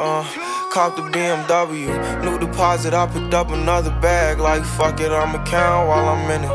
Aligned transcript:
Uh, 0.00 0.22
cop 0.70 0.94
the 0.94 1.02
BMW. 1.02 1.90
New 2.22 2.38
deposit, 2.38 2.94
I 2.94 3.08
picked 3.08 3.34
up 3.34 3.50
another 3.50 3.90
bag. 4.00 4.38
Like, 4.38 4.62
fuck 4.62 5.00
it, 5.00 5.10
I'ma 5.10 5.44
count 5.44 5.88
while 5.88 6.08
I'm 6.08 6.30
in 6.30 6.44
it. 6.44 6.50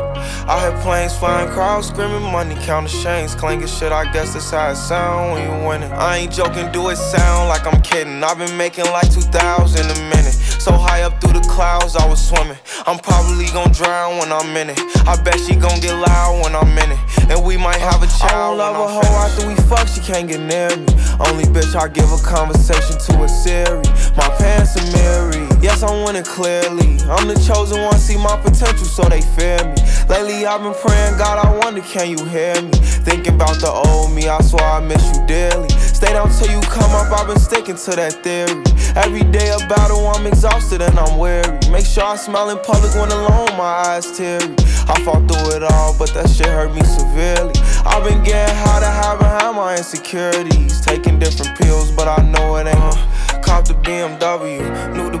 I 0.48 0.60
hear 0.60 0.80
planes 0.80 1.14
flying, 1.14 1.50
crowds 1.50 1.88
screaming, 1.88 2.22
money 2.22 2.54
counting 2.62 3.02
chains, 3.02 3.34
clanking 3.34 3.66
shit. 3.66 3.92
I 3.92 4.10
guess 4.14 4.32
that's 4.32 4.50
how 4.50 4.70
it 4.70 4.76
sound 4.76 5.32
when 5.32 5.42
you 5.42 5.66
winning. 5.68 5.92
I 5.92 6.16
ain't 6.16 6.32
joking, 6.32 6.72
do 6.72 6.88
it 6.88 6.96
sound 6.96 7.50
like 7.50 7.66
I'm 7.66 7.82
kidding. 7.82 8.24
I've 8.24 8.38
been 8.38 8.56
making 8.56 8.86
like 8.86 9.12
2,000 9.12 9.90
a 9.90 9.94
minute. 10.08 10.33
So 10.64 10.72
high 10.72 11.02
up 11.02 11.20
through 11.20 11.34
the 11.34 11.46
clouds, 11.46 11.94
I 11.94 12.08
was 12.08 12.16
swimming. 12.26 12.56
I'm 12.86 12.98
probably 12.98 13.44
gon' 13.52 13.70
drown 13.72 14.16
when 14.16 14.32
I'm 14.32 14.56
in 14.56 14.70
it. 14.70 14.80
I 15.04 15.14
bet 15.20 15.38
she 15.38 15.54
gon' 15.54 15.78
get 15.80 15.92
loud 15.92 16.40
when 16.40 16.56
I'm 16.56 16.72
in 16.72 16.90
it. 16.96 17.00
And 17.28 17.44
we 17.44 17.58
might 17.58 17.76
have 17.84 18.02
a 18.02 18.06
child. 18.06 18.32
I 18.32 18.72
don't 18.72 18.72
love 18.72 18.76
a 18.80 18.88
hoe 18.88 19.16
after 19.28 19.46
we 19.46 19.56
fuck, 19.68 19.86
she 19.86 20.00
can't 20.00 20.26
get 20.26 20.40
near 20.40 20.72
me. 20.72 20.88
Only 21.20 21.44
bitch 21.52 21.76
I 21.76 21.88
give 21.88 22.08
a 22.08 22.16
conversation 22.16 22.96
to 22.96 23.24
a 23.24 23.28
Siri. 23.28 23.84
My 24.16 24.32
pants 24.40 24.80
are 24.80 24.88
mirrored. 24.96 25.62
Yes, 25.62 25.82
I'm 25.82 26.02
winning 26.02 26.24
clearly. 26.24 26.96
I'm 27.12 27.28
the 27.28 27.36
chosen 27.46 27.82
one, 27.82 27.98
see 27.98 28.16
my 28.16 28.40
potential, 28.40 28.88
so 28.88 29.04
they 29.04 29.20
fear 29.36 29.60
me. 29.68 29.76
Lately, 30.08 30.46
I've 30.46 30.62
been 30.64 30.72
praying, 30.80 31.18
God, 31.20 31.44
I 31.44 31.58
wonder, 31.60 31.82
can 31.82 32.08
you 32.08 32.24
hear 32.24 32.56
me? 32.62 32.72
Thinking 33.04 33.34
about 33.34 33.60
the 33.60 33.68
old 33.68 34.12
me, 34.16 34.28
I 34.28 34.40
swear 34.40 34.64
I 34.64 34.80
miss 34.80 35.04
you 35.12 35.26
dearly. 35.26 35.68
Stay 35.68 36.14
down 36.14 36.32
till 36.32 36.48
you 36.48 36.60
come 36.72 36.90
up, 36.96 37.12
I've 37.12 37.26
been 37.26 37.38
sticking 37.38 37.76
to 37.76 37.90
that 38.00 38.24
theory. 38.24 38.64
Every 38.96 39.24
day 39.24 39.50
a 39.50 39.58
battle, 39.66 40.06
I'm 40.06 40.24
exhausted 40.24 40.80
and 40.80 40.96
I'm 40.96 41.18
weary. 41.18 41.58
Make 41.68 41.84
sure 41.84 42.04
I 42.04 42.14
smile 42.14 42.50
in 42.50 42.58
public 42.58 42.94
when 42.94 43.10
alone, 43.10 43.48
my 43.58 43.82
eyes 43.90 44.16
teary. 44.16 44.54
I 44.86 45.00
fought 45.04 45.26
through 45.26 45.56
it 45.56 45.64
all, 45.64 45.98
but 45.98 46.14
that 46.14 46.30
shit 46.30 46.46
hurt 46.46 46.72
me 46.72 46.82
severely. 46.84 47.52
I've 47.84 48.04
been 48.04 48.22
getting 48.22 48.54
high 48.54 48.80
to 48.80 48.86
hide 48.86 49.18
behind 49.18 49.56
my 49.56 49.76
insecurities. 49.76 50.80
Taking 50.80 51.18
different 51.18 51.58
pills, 51.58 51.90
but 51.90 52.06
I 52.06 52.22
know 52.22 52.56
it 52.56 52.68
ain't. 52.68 52.78
Uh, 52.78 53.40
cop 53.42 53.66
the 53.66 53.74
BMW, 53.74 54.62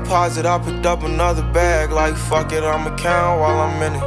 deposit, 0.04 0.44
I 0.44 0.58
picked 0.58 0.86
up 0.86 1.02
another 1.02 1.42
bag. 1.52 1.90
Like, 1.90 2.16
fuck 2.16 2.52
it, 2.52 2.62
I'ma 2.62 2.94
count 2.96 3.40
while 3.40 3.60
I'm 3.60 3.82
in 3.82 3.94
it. 3.94 4.02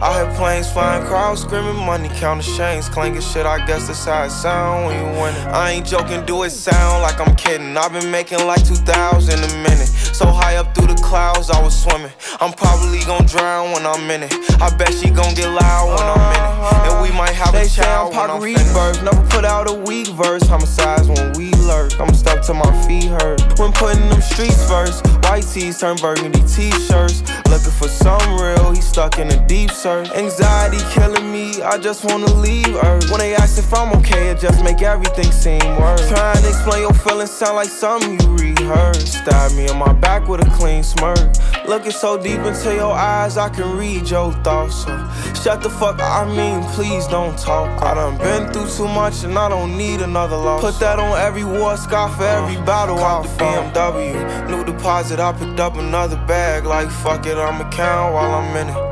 I 0.00 0.24
hear 0.24 0.34
planes 0.34 0.70
flying, 0.72 1.04
crowds 1.06 1.42
screaming, 1.42 1.76
money 1.76 2.08
counting 2.08 2.56
chains, 2.56 2.88
clanking 2.88 3.20
shit. 3.20 3.46
I 3.46 3.64
guess 3.66 3.86
that's 3.86 4.04
how 4.04 4.24
it 4.24 4.30
sound 4.30 4.86
when 4.86 4.96
you 4.98 5.20
winning. 5.20 5.46
I 5.48 5.70
ain't 5.72 5.86
joking, 5.86 6.24
do 6.24 6.42
it 6.44 6.50
sound 6.50 7.02
like 7.02 7.20
I'm 7.20 7.36
kidding. 7.36 7.76
I've 7.76 7.92
been 7.92 8.10
making 8.10 8.44
like 8.46 8.64
2,000 8.66 9.38
a 9.38 9.54
minute. 9.62 9.90
So 10.22 10.30
high 10.30 10.54
up 10.54 10.72
through 10.72 10.86
the 10.86 11.02
clouds, 11.02 11.50
I 11.50 11.60
was 11.60 11.74
swimming. 11.74 12.12
I'm 12.40 12.52
probably 12.52 13.00
gon' 13.10 13.26
drown 13.26 13.72
when 13.72 13.84
I'm 13.84 14.08
in 14.08 14.22
it. 14.22 14.32
I 14.62 14.70
bet 14.76 14.94
she 14.94 15.10
gon' 15.10 15.34
get 15.34 15.50
loud 15.50 15.98
when 15.98 16.06
I'm 16.06 16.30
in 16.30 16.42
it. 16.46 16.92
And 16.92 17.02
we 17.02 17.10
might 17.18 17.34
have 17.34 17.50
they 17.50 17.66
a 17.66 17.68
child. 17.68 18.12
Say 18.12 18.20
I'm 18.20 18.40
rebirth, 18.40 19.02
never 19.02 19.26
put 19.26 19.44
out 19.44 19.68
a 19.68 19.74
weak 19.74 20.06
verse. 20.14 20.46
Homicides 20.46 21.08
when 21.08 21.32
we 21.32 21.50
lurk. 21.66 21.98
I'm 21.98 22.14
stuck 22.14 22.40
to 22.46 22.54
my 22.54 22.70
feet 22.86 23.10
hurt. 23.10 23.42
When 23.58 23.72
putting 23.72 24.08
them 24.10 24.22
streets 24.22 24.62
first, 24.70 25.04
white 25.26 25.42
tees 25.42 25.80
turn 25.80 25.96
burgundy 25.96 26.38
t-shirts. 26.46 27.26
Looking 27.50 27.74
for 27.74 27.88
some 27.88 28.22
real, 28.38 28.70
he 28.70 28.80
stuck 28.80 29.18
in 29.18 29.26
a 29.26 29.46
deep 29.48 29.72
search. 29.72 30.08
Anxiety 30.12 30.78
killing 30.94 31.32
me, 31.32 31.60
I 31.62 31.78
just 31.78 32.04
wanna 32.04 32.32
leave 32.34 32.76
Earth. 32.76 33.10
When 33.10 33.18
they 33.18 33.34
ask 33.34 33.58
if 33.58 33.74
I'm 33.74 33.90
okay, 33.98 34.28
it 34.28 34.38
just 34.38 34.62
make 34.62 34.82
everything 34.82 35.32
seem 35.32 35.66
worse. 35.82 36.08
Trying 36.08 36.42
to 36.42 36.48
explain 36.48 36.82
your 36.82 36.94
feelings 36.94 37.32
sound 37.32 37.56
like 37.56 37.68
something 37.68 38.20
you 38.20 38.32
rehearsed. 38.62 39.08
Stab 39.08 39.52
me 39.52 39.68
on 39.68 39.78
my 39.78 39.92
back 39.92 40.28
with 40.28 40.46
a 40.46 40.50
clean 40.50 40.82
smirk. 40.82 41.18
Looking 41.66 41.92
so 41.92 42.20
deep 42.20 42.40
into 42.40 42.74
your 42.74 42.92
eyes, 42.92 43.36
I 43.36 43.48
can 43.48 43.76
read 43.76 44.08
your 44.08 44.32
thoughts. 44.44 44.84
So 44.84 45.10
shut 45.42 45.62
the 45.62 45.70
fuck 45.70 46.00
I 46.00 46.24
mean, 46.24 46.62
please 46.74 47.06
don't 47.06 47.38
talk. 47.38 47.82
I 47.82 47.94
done 47.94 48.18
been 48.18 48.52
through 48.52 48.68
too 48.68 48.88
much 48.88 49.24
and 49.24 49.38
I 49.38 49.48
don't 49.48 49.76
need 49.76 50.00
another 50.00 50.36
loss. 50.36 50.60
Put 50.60 50.80
that 50.80 50.98
on 50.98 51.18
every 51.18 51.44
war 51.44 51.76
scar 51.76 52.08
for 52.10 52.24
every 52.24 52.56
uh, 52.56 52.64
battle. 52.64 52.98
Cop 52.98 53.24
the 53.24 53.28
BMW, 53.44 54.50
new 54.50 54.64
deposit, 54.64 55.20
I 55.20 55.32
picked 55.32 55.60
up 55.60 55.76
another 55.76 56.16
bag. 56.26 56.64
Like 56.64 56.90
fuck 56.90 57.26
it, 57.26 57.36
I'ma 57.36 57.70
count 57.70 58.14
while 58.14 58.34
I'm 58.34 58.56
in 58.56 58.68
it. 58.68 58.91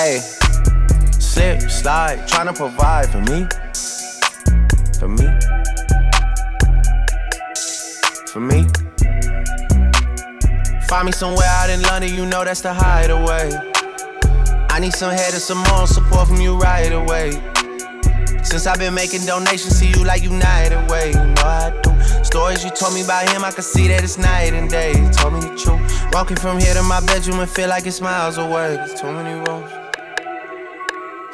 Hey, 0.00 0.20
slip, 1.18 1.60
slide, 1.62 2.28
trying 2.28 2.46
to 2.46 2.52
provide 2.52 3.08
for 3.10 3.18
me. 3.18 3.48
For 4.96 5.08
me. 5.08 5.26
For 8.30 8.38
me. 8.38 8.64
Find 10.86 11.06
me 11.06 11.10
somewhere 11.10 11.48
out 11.48 11.70
in 11.70 11.82
London, 11.82 12.14
you 12.14 12.26
know 12.26 12.44
that's 12.44 12.60
the 12.60 12.72
hideaway. 12.72 13.50
I 14.70 14.78
need 14.78 14.92
some 14.92 15.10
head 15.10 15.32
and 15.32 15.42
some 15.42 15.64
more 15.64 15.88
support 15.88 16.28
from 16.28 16.40
you 16.40 16.56
right 16.56 16.92
away. 16.92 17.32
Since 18.44 18.68
I've 18.68 18.78
been 18.78 18.94
making 18.94 19.26
donations 19.26 19.80
to 19.80 19.86
you 19.88 20.04
like 20.04 20.22
United 20.22 20.88
Way, 20.88 21.08
you 21.08 21.26
know 21.26 21.42
I 21.42 21.72
do. 21.82 22.24
Stories 22.24 22.62
you 22.62 22.70
told 22.70 22.94
me 22.94 23.02
about 23.02 23.28
him, 23.30 23.42
I 23.42 23.50
can 23.50 23.64
see 23.64 23.88
that 23.88 24.04
it's 24.04 24.16
night 24.16 24.52
and 24.52 24.70
day. 24.70 24.90
You 24.90 25.10
told 25.10 25.34
me 25.34 25.40
the 25.40 25.56
truth. 25.56 26.12
Walking 26.12 26.36
from 26.36 26.60
here 26.60 26.74
to 26.74 26.84
my 26.84 27.00
bedroom 27.00 27.40
and 27.40 27.50
feel 27.50 27.68
like 27.68 27.84
it's 27.84 28.00
miles 28.00 28.38
away. 28.38 28.76
There's 28.76 28.94
too 28.94 29.10
many 29.10 29.34
roads. 29.40 29.77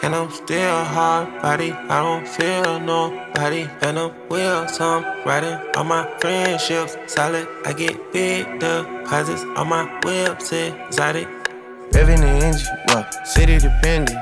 And 0.05 0.15
I'm 0.15 0.31
still 0.31 0.85
hard 0.85 1.41
body, 1.41 1.73
I 1.73 2.03
don't 2.03 2.29
feel 2.29 2.79
nobody. 2.79 3.67
And 3.81 3.99
I'm 3.99 4.11
wheels, 4.29 4.79
I'm 4.79 5.03
riding 5.25 5.59
on 5.79 5.87
my 5.89 6.07
friendships. 6.21 6.99
Solid, 7.07 7.49
I 7.65 7.73
get 7.73 8.13
big 8.13 8.45
deposits 8.61 9.41
on 9.57 9.71
my 9.71 9.85
whips, 10.05 10.53
exotic. 10.53 11.27
Revving 11.93 12.21
the 12.21 12.29
engine, 12.45 12.77
well, 12.89 13.11
city 13.25 13.57
dependent. 13.59 14.21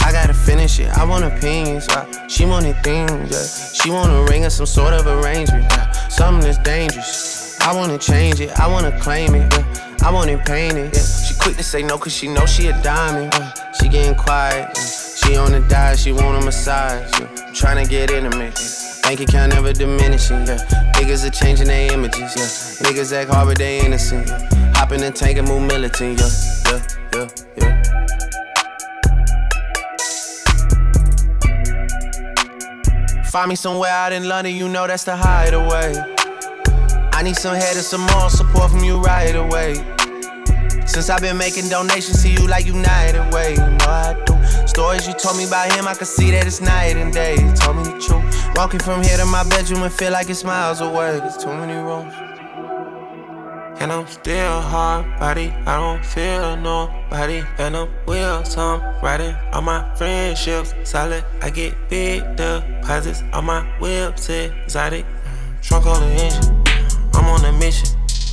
I 0.00 0.12
gotta 0.12 0.34
finish 0.34 0.78
it, 0.78 0.88
I 0.88 1.06
want 1.06 1.24
opinions, 1.24 1.86
right? 1.88 2.30
She 2.30 2.44
wanted 2.44 2.76
things, 2.84 3.30
yeah. 3.32 3.72
She 3.72 3.90
want 3.90 4.12
a 4.12 4.30
ring 4.30 4.44
or 4.44 4.50
some 4.50 4.66
sort 4.66 4.92
of 4.92 5.06
arrangement, 5.06 5.64
yeah. 5.70 5.90
Something 6.08 6.44
that's 6.44 6.58
dangerous. 6.58 7.58
I 7.62 7.74
wanna 7.74 7.96
change 7.96 8.40
it, 8.40 8.50
I 8.60 8.66
wanna 8.66 9.00
claim 9.00 9.34
it, 9.34 9.50
yeah. 9.54 9.96
I 10.02 10.12
want 10.12 10.28
it 10.28 10.44
painted, 10.44 10.94
yeah. 10.94 11.00
She 11.00 11.34
quick 11.40 11.56
to 11.56 11.62
say 11.64 11.82
no, 11.82 11.96
cause 11.96 12.14
she 12.14 12.28
know 12.28 12.44
she 12.44 12.66
a 12.66 12.82
diamond, 12.82 13.32
yeah. 13.32 13.72
She 13.80 13.88
getting 13.88 14.16
quiet, 14.16 14.68
yeah. 14.76 15.03
She 15.24 15.36
on 15.36 15.52
the 15.52 15.60
diet, 15.70 15.98
she 15.98 16.12
want 16.12 16.42
a 16.42 16.44
massage. 16.44 17.18
Yeah. 17.18 17.50
Trying 17.54 17.82
to 17.82 17.90
get 17.90 18.10
intimate. 18.10 18.58
Bank 19.02 19.20
account 19.20 19.54
never 19.54 19.72
diminishing. 19.72 20.46
Yeah. 20.46 20.58
Niggas 20.94 21.26
are 21.26 21.30
changing 21.30 21.68
their 21.68 21.90
images. 21.92 22.20
Yeah. 22.20 22.86
Niggas 22.86 23.12
act 23.12 23.30
hard, 23.30 23.48
but 23.48 23.58
they 23.58 23.78
innocent. 23.84 24.28
Yeah. 24.28 24.72
Hop 24.74 24.92
in 24.92 25.00
the 25.00 25.10
tank 25.10 25.38
and 25.38 25.48
move 25.48 25.62
militant. 25.62 26.20
Yeah. 26.20 26.28
Yeah. 27.14 27.28
Yeah. 27.56 27.82
Yeah. 33.14 33.24
Find 33.30 33.48
me 33.48 33.56
somewhere 33.56 33.90
out 33.90 34.12
in 34.12 34.28
London, 34.28 34.54
you 34.54 34.68
know 34.68 34.86
that's 34.86 35.04
the 35.04 35.16
hideaway. 35.16 35.94
I 37.12 37.22
need 37.22 37.36
some 37.36 37.54
head 37.54 37.76
and 37.76 37.84
some 37.84 38.02
more 38.02 38.28
support 38.28 38.70
from 38.70 38.84
you 38.84 39.00
right 39.00 39.34
away. 39.34 39.82
Since 40.94 41.10
I've 41.10 41.22
been 41.22 41.36
making 41.36 41.68
donations 41.68 42.22
to 42.22 42.28
you 42.30 42.46
like 42.46 42.66
United 42.66 43.34
Way, 43.34 43.54
you 43.54 43.56
know 43.56 43.84
I 43.84 44.14
do. 44.26 44.68
Stories 44.68 45.08
you 45.08 45.14
told 45.14 45.36
me 45.36 45.44
about 45.44 45.72
him, 45.72 45.88
I 45.88 45.94
can 45.94 46.06
see 46.06 46.30
that 46.30 46.46
it's 46.46 46.60
night 46.60 46.96
and 46.96 47.12
day. 47.12 47.34
You 47.34 47.52
told 47.52 47.78
me 47.78 47.82
the 47.82 47.98
truth. 47.98 48.22
Walking 48.54 48.78
from 48.78 49.02
here 49.02 49.16
to 49.16 49.26
my 49.26 49.42
bedroom 49.42 49.82
and 49.82 49.92
feel 49.92 50.12
like 50.12 50.30
it's 50.30 50.44
miles 50.44 50.80
away. 50.80 51.18
There's 51.18 51.36
too 51.36 51.48
many 51.48 51.74
rooms. 51.74 52.14
And 53.82 53.90
I'm 53.90 54.06
still 54.06 54.60
hard 54.60 55.04
body, 55.18 55.48
I 55.66 55.80
don't 55.80 56.06
feel 56.06 56.56
nobody. 56.58 57.42
And 57.58 57.76
I'm 57.76 57.88
wheels, 58.06 58.56
I'm 58.56 58.80
riding 59.02 59.34
my 59.64 59.92
friendships. 59.96 60.74
Solid, 60.84 61.24
I 61.42 61.50
get 61.50 61.74
big 61.90 62.22
deposits 62.36 63.24
on 63.32 63.46
my 63.46 63.62
whips, 63.80 64.30
exotic. 64.30 65.04
Trunk 65.60 65.86
on 65.86 66.00
the 66.02 66.22
engine, 66.22 66.62
I'm 67.14 67.24
on 67.24 67.44
a 67.46 67.52
mission. 67.58 67.88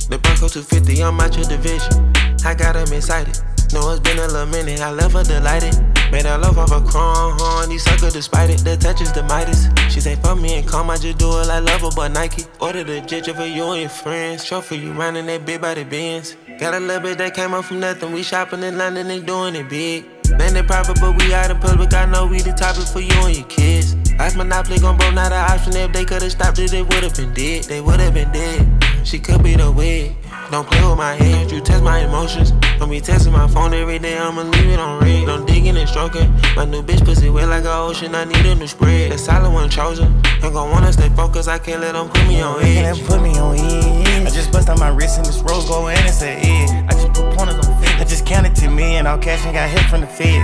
The 0.08 0.18
Bronco 0.22 0.46
250, 0.46 1.02
I'm 1.02 1.18
out 1.18 1.36
your 1.36 1.46
division. 1.46 2.11
I 2.44 2.54
got 2.54 2.76
him 2.76 2.92
excited. 2.92 3.38
Know 3.72 3.90
it's 3.90 4.00
been 4.00 4.18
a 4.18 4.26
little 4.26 4.46
minute, 4.46 4.80
I 4.80 4.90
left 4.90 5.14
her 5.14 5.24
delighted. 5.24 5.74
Made 6.12 6.26
her 6.26 6.36
love 6.36 6.58
off 6.58 6.70
a 6.72 6.80
chrome 6.80 7.38
horn, 7.38 7.70
he 7.70 7.78
sucker 7.78 8.10
despite 8.10 8.50
it. 8.50 8.58
The 8.58 8.76
touch 8.76 9.00
is 9.00 9.12
the 9.12 9.22
Midas. 9.22 9.68
She 9.88 10.00
say, 10.00 10.16
fuck 10.16 10.38
me 10.38 10.58
and 10.58 10.68
calm, 10.68 10.90
I 10.90 10.98
just 10.98 11.16
do 11.16 11.28
it 11.40 11.46
like 11.46 11.64
love 11.64 11.80
her, 11.80 11.90
but 11.96 12.08
Nike. 12.08 12.44
Ordered 12.60 12.90
a 12.90 13.00
jet 13.00 13.24
for 13.34 13.46
you 13.46 13.64
and 13.70 13.80
your 13.80 13.88
friends. 13.88 14.46
For 14.46 14.74
you 14.74 14.92
running 14.92 15.24
that 15.26 15.46
big 15.46 15.62
body 15.62 15.84
Benz. 15.84 16.36
Got 16.58 16.74
a 16.74 16.80
little 16.80 17.00
bit 17.00 17.16
that 17.18 17.34
came 17.34 17.54
up 17.54 17.64
from 17.64 17.80
nothing. 17.80 18.12
We 18.12 18.22
shopping 18.22 18.62
in 18.62 18.76
London 18.76 19.10
and 19.10 19.26
doing 19.26 19.54
it 19.54 19.70
big. 19.70 20.04
Landed 20.38 20.66
private, 20.66 21.00
but 21.00 21.16
we 21.16 21.32
out 21.32 21.50
in 21.50 21.58
public. 21.58 21.94
I 21.94 22.04
know 22.04 22.26
we 22.26 22.42
the 22.42 22.52
topic 22.52 22.84
for 22.84 23.00
you 23.00 23.14
and 23.26 23.36
your 23.36 23.46
kids. 23.46 23.96
Last 24.18 24.36
monopoly 24.36 24.78
gon' 24.78 24.98
broke, 24.98 25.14
not 25.14 25.32
an 25.32 25.50
option. 25.50 25.74
If 25.76 25.92
they 25.92 26.04
could've 26.04 26.30
stopped 26.30 26.58
it, 26.58 26.70
they 26.70 26.82
would've 26.82 27.14
been 27.14 27.32
dead. 27.32 27.64
They 27.64 27.80
would've 27.80 28.12
been 28.12 28.30
dead. 28.32 28.84
She 29.04 29.18
could 29.18 29.42
be 29.42 29.56
the 29.56 29.70
wig. 29.72 30.14
Don't 30.52 30.68
play 30.68 30.86
with 30.86 30.98
my 30.98 31.14
head, 31.14 31.50
you 31.50 31.62
test 31.62 31.82
my 31.82 32.00
emotions. 32.00 32.50
Don't 32.78 32.90
be 32.90 33.00
testing 33.00 33.32
my 33.32 33.48
phone 33.48 33.72
every 33.72 33.98
day, 33.98 34.18
I'ma 34.18 34.42
leave 34.42 34.68
it 34.68 34.78
on 34.78 35.00
red. 35.00 35.24
Don't 35.24 35.46
digging 35.46 35.78
and 35.78 35.88
stroking. 35.88 36.30
My 36.54 36.66
new 36.66 36.82
bitch 36.82 37.02
pussy 37.06 37.30
wet 37.30 37.48
like 37.48 37.64
an 37.64 37.70
ocean, 37.70 38.14
I 38.14 38.24
need 38.24 38.44
a 38.44 38.54
new 38.54 38.66
spread. 38.66 39.12
The 39.12 39.16
solid 39.16 39.50
one 39.50 39.70
chosen. 39.70 40.12
I'm 40.42 40.52
gon' 40.52 40.70
wanna 40.70 40.92
stay 40.92 41.08
focused, 41.16 41.48
I 41.48 41.58
can't 41.58 41.80
let 41.80 41.92
them 41.92 42.10
put 42.10 42.28
me 42.28 42.42
on 42.42 42.62
edge. 42.62 42.98
Can't 42.98 43.08
put 43.08 43.22
me 43.22 43.30
on 43.38 43.56
edge. 43.56 44.26
I 44.26 44.28
just 44.28 44.52
bust 44.52 44.68
out 44.68 44.78
my 44.78 44.90
wrist 44.90 45.16
and 45.16 45.24
this 45.24 45.40
rose 45.40 45.66
gold 45.66 45.88
and 45.88 46.06
it's 46.06 46.20
a 46.20 46.28
edge. 46.28 46.70
I 46.70 46.92
just 47.00 47.14
put 47.14 47.34
pointers 47.34 47.66
on 47.66 47.82
feet. 47.82 47.96
I 47.98 48.04
just 48.04 48.26
counted 48.26 48.54
to 48.56 48.68
me 48.68 48.96
and 48.96 49.08
all 49.08 49.16
cash 49.16 49.46
and 49.46 49.54
got 49.54 49.70
hit 49.70 49.88
from 49.88 50.02
the 50.02 50.06
feds. 50.06 50.36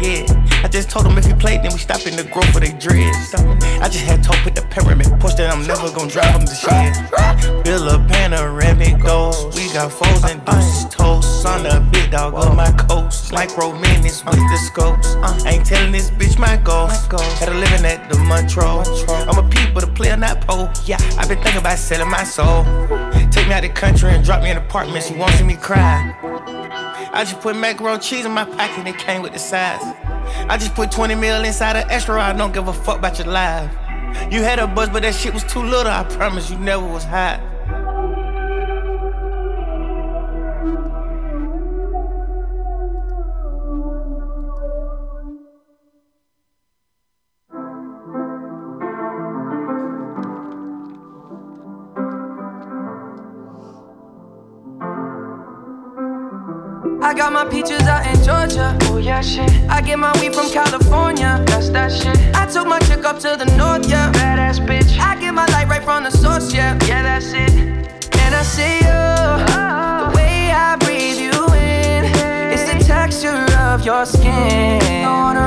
Yeah, 0.00 0.24
I 0.64 0.68
just 0.68 0.90
told 0.90 1.06
them 1.06 1.16
if 1.18 1.26
you 1.26 1.34
play, 1.34 1.58
then 1.58 1.72
we 1.72 1.78
stop 1.78 2.06
in 2.06 2.16
the 2.16 2.24
growth 2.24 2.50
for 2.52 2.60
they 2.60 2.72
dreads. 2.72 3.34
I 3.34 3.88
just 3.88 4.04
had 4.04 4.22
told 4.22 4.38
put 4.38 4.54
the 4.54 4.62
pyramid, 4.62 5.08
push 5.20 5.34
that 5.34 5.52
I'm 5.52 5.66
never 5.66 5.90
gonna 5.92 6.10
drive 6.10 6.32
them 6.34 6.46
to 6.46 6.54
shit. 6.54 7.64
Bill 7.64 7.88
a 7.88 7.98
panoramic 8.08 9.00
goals. 9.00 9.54
We 9.56 9.72
got 9.72 9.92
foes 9.92 10.24
and 10.24 10.44
deuces 10.44 10.86
toast. 10.90 11.46
On 11.46 11.62
the 11.62 11.86
big 11.92 12.10
dog 12.10 12.34
of 12.34 12.56
my 12.56 12.72
coast. 12.72 13.32
Micro 13.32 13.72
minutes 13.72 14.24
with 14.24 14.34
the 14.34 14.56
scopes. 14.56 15.14
Ain't 15.46 15.64
telling 15.64 15.92
this 15.92 16.10
bitch 16.10 16.38
my 16.38 16.56
goals. 16.56 16.92
Had 17.38 17.48
a 17.48 17.54
living 17.54 17.84
at 17.84 18.10
the 18.10 18.18
Montreal. 18.18 18.82
I'm 19.28 19.38
a 19.38 19.48
peep, 19.48 19.72
but 19.72 19.84
a 19.84 19.86
player, 19.86 20.16
not 20.16 20.40
pole. 20.40 20.68
Yeah, 20.84 20.98
I've 21.18 21.28
been 21.28 21.40
thinking 21.42 21.60
about 21.60 21.78
selling 21.78 22.10
my 22.10 22.24
soul. 22.24 22.64
Take 23.30 23.46
me 23.48 23.54
out 23.54 23.62
the 23.62 23.68
country 23.68 24.10
and 24.10 24.24
drop 24.24 24.42
me 24.42 24.50
in 24.50 24.56
apartments. 24.56 25.10
You 25.10 25.18
won't 25.18 25.32
see 25.34 25.44
me 25.44 25.54
cry. 25.54 26.14
I 27.12 27.24
just 27.24 27.40
put 27.40 27.56
macaroni 27.56 28.00
cheese 28.00 28.24
in 28.24 28.32
my 28.32 28.44
pocket 28.44 28.78
and 28.78 28.88
it 28.88 28.98
came 28.98 29.22
with 29.22 29.32
the 29.32 29.38
size. 29.38 29.80
I 30.48 30.56
just 30.58 30.74
put 30.74 30.90
20 30.90 31.14
mil 31.14 31.44
inside 31.44 31.76
an 31.76 31.90
extra. 31.90 32.20
I 32.20 32.32
don't 32.32 32.52
give 32.52 32.68
a 32.68 32.72
fuck 32.72 32.98
about 32.98 33.18
your 33.18 33.28
life. 33.28 33.70
You 34.30 34.42
had 34.42 34.58
a 34.58 34.66
buzz, 34.66 34.88
but 34.88 35.02
that 35.02 35.14
shit 35.14 35.34
was 35.34 35.44
too 35.44 35.62
little. 35.62 35.92
I 35.92 36.04
promise 36.04 36.50
you 36.50 36.58
never 36.58 36.84
was 36.84 37.04
hot. 37.04 37.40
I 57.02 57.14
got 57.14 57.32
my 57.32 57.44
peaches. 57.44 57.85
Oh 58.98 59.20
shit. 59.20 59.50
I 59.68 59.82
get 59.82 59.98
my 59.98 60.10
weed 60.22 60.34
from 60.34 60.50
California. 60.50 61.44
That's 61.48 61.68
that 61.68 61.92
shit. 61.92 62.16
I 62.34 62.46
took 62.46 62.66
my 62.66 62.78
chick 62.78 63.04
up 63.04 63.18
to 63.20 63.36
the 63.36 63.44
north, 63.54 63.86
yeah. 63.90 64.10
Badass 64.10 64.58
bitch. 64.66 64.98
I 64.98 65.20
get 65.20 65.34
my 65.34 65.44
light 65.48 65.68
right 65.68 65.84
from 65.84 66.04
the 66.04 66.10
source, 66.10 66.50
yeah. 66.54 66.78
Yeah, 66.86 67.02
that's 67.02 67.30
it. 67.34 67.52
And 67.52 68.34
I 68.34 68.42
see 68.42 68.76
you. 68.88 69.02
The 70.00 70.16
way 70.16 70.50
I 70.50 70.76
breathe 70.80 71.20
you 71.20 71.36
in. 71.52 72.04
It's 72.54 72.64
the 72.72 72.82
texture 72.82 73.44
of 73.60 73.84
your 73.84 74.06
skin. 74.06 74.80
I 75.04 75.12
wanna 75.12 75.46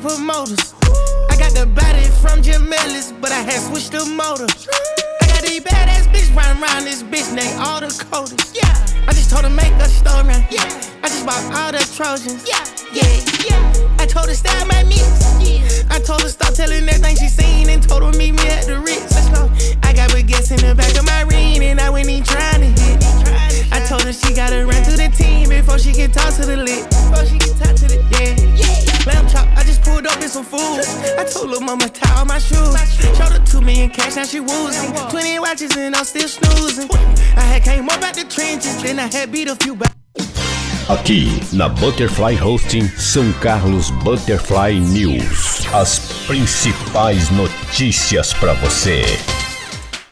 Promoters. 0.00 0.74
I 1.28 1.36
got 1.36 1.52
the 1.52 1.66
body 1.66 2.04
from 2.24 2.42
Jim 2.42 2.72
Ellis, 2.72 3.12
but 3.20 3.30
I 3.30 3.42
had 3.44 3.60
switched 3.60 3.92
the 3.92 4.04
motor. 4.04 4.48
I 4.48 5.26
got 5.28 5.44
three 5.44 5.60
badass 5.60 6.08
bitches 6.08 6.34
riding 6.34 6.62
around 6.62 6.84
this 6.84 7.02
bitch, 7.02 7.28
they 7.36 7.52
all 7.60 7.80
the 7.80 7.92
coldest. 8.10 8.56
Yeah. 8.56 8.68
I 9.06 9.12
just 9.12 9.30
told 9.30 9.44
her 9.44 9.50
make 9.50 9.72
a 9.76 9.88
story. 9.88 10.40
Yeah. 10.48 10.64
I 11.04 11.08
just 11.08 11.24
bought 11.26 11.44
all 11.52 11.72
the 11.72 11.84
Trojans. 11.94 12.48
Yeah. 12.48 12.64
Yeah. 12.92 13.08
Yeah. 13.44 14.00
I 14.00 14.06
told 14.06 14.28
her 14.28 14.34
style 14.34 14.66
my 14.66 14.82
mix. 14.84 15.04
Yeah. 15.40 15.60
I 15.90 16.00
told 16.00 16.22
her 16.22 16.28
stop 16.28 16.54
telling 16.54 16.88
everything 16.88 17.16
she 17.16 17.28
seen 17.28 17.68
and 17.68 17.82
told 17.82 18.02
her 18.02 18.12
meet 18.16 18.32
me 18.32 18.46
at 18.48 18.64
the 18.64 18.80
Ritz. 18.80 19.12
Let's 19.12 19.28
go. 19.28 19.52
I 19.84 19.92
got 19.92 20.10
baguettes 20.10 20.50
in 20.50 20.60
the 20.64 20.74
back 20.74 20.96
of 20.96 21.04
my 21.04 21.22
ring 21.28 21.62
and 21.62 21.80
I 21.80 21.90
went 21.90 22.08
in 22.08 22.24
trying 22.24 22.60
to 22.60 22.70
hit. 22.82 23.04
I 23.72 23.84
told 23.86 24.02
her 24.02 24.12
she 24.12 24.34
gotta 24.34 24.64
run 24.64 24.82
to 24.84 24.96
the 24.96 25.08
team 25.12 25.48
before 25.48 25.78
she 25.78 25.92
can 25.92 26.10
talk 26.10 26.32
to 26.34 26.46
the 26.46 26.56
lit. 26.56 26.89
Told 31.40 31.54
her 31.54 31.64
mama 31.64 31.88
tie 31.88 32.18
all 32.18 32.24
my 32.24 32.38
shoes. 32.38 32.74
Showed 33.16 33.32
her 33.32 33.44
two 33.44 33.60
million 33.60 33.90
cash, 33.90 34.16
now 34.16 34.24
she 34.24 34.40
woozing. 34.40 34.92
20 35.10 35.38
watches 35.40 35.76
and 35.76 35.94
I'm 35.96 36.04
still 36.04 36.28
snoozing. 36.28 36.88
I 37.36 37.40
had 37.40 37.62
came 37.62 37.88
up 37.88 38.02
out 38.02 38.14
the 38.14 38.24
trenches, 38.24 38.82
then 38.82 38.98
I 38.98 39.08
had 39.12 39.32
beat 39.32 39.48
a 39.48 39.56
few 39.56 39.74
back. 39.74 39.94
Aqui 40.88 41.28
na 41.52 41.68
Butterfly 41.68 42.34
Hosting 42.34 42.88
São 42.98 43.32
Carlos 43.40 43.90
Butterfly 44.02 44.80
News. 44.80 45.66
As 45.72 46.00
principais 46.26 47.30
notícias 47.30 48.34
para 48.34 48.54
você. 48.54 49.02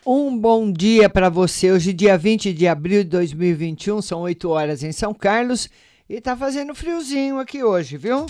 Um 0.06 0.38
bom 0.38 0.72
dia 0.72 1.08
para 1.10 1.28
você. 1.28 1.72
Hoje, 1.72 1.92
dia 1.92 2.16
20 2.16 2.52
de 2.52 2.68
abril 2.68 3.02
de 3.02 3.10
2021, 3.10 4.00
são 4.00 4.20
8 4.20 4.48
horas 4.48 4.82
em 4.82 4.92
São 4.92 5.12
Carlos 5.12 5.68
e 6.08 6.20
tá 6.20 6.36
fazendo 6.36 6.74
friozinho 6.74 7.38
aqui 7.38 7.62
hoje, 7.62 7.96
viu? 7.96 8.26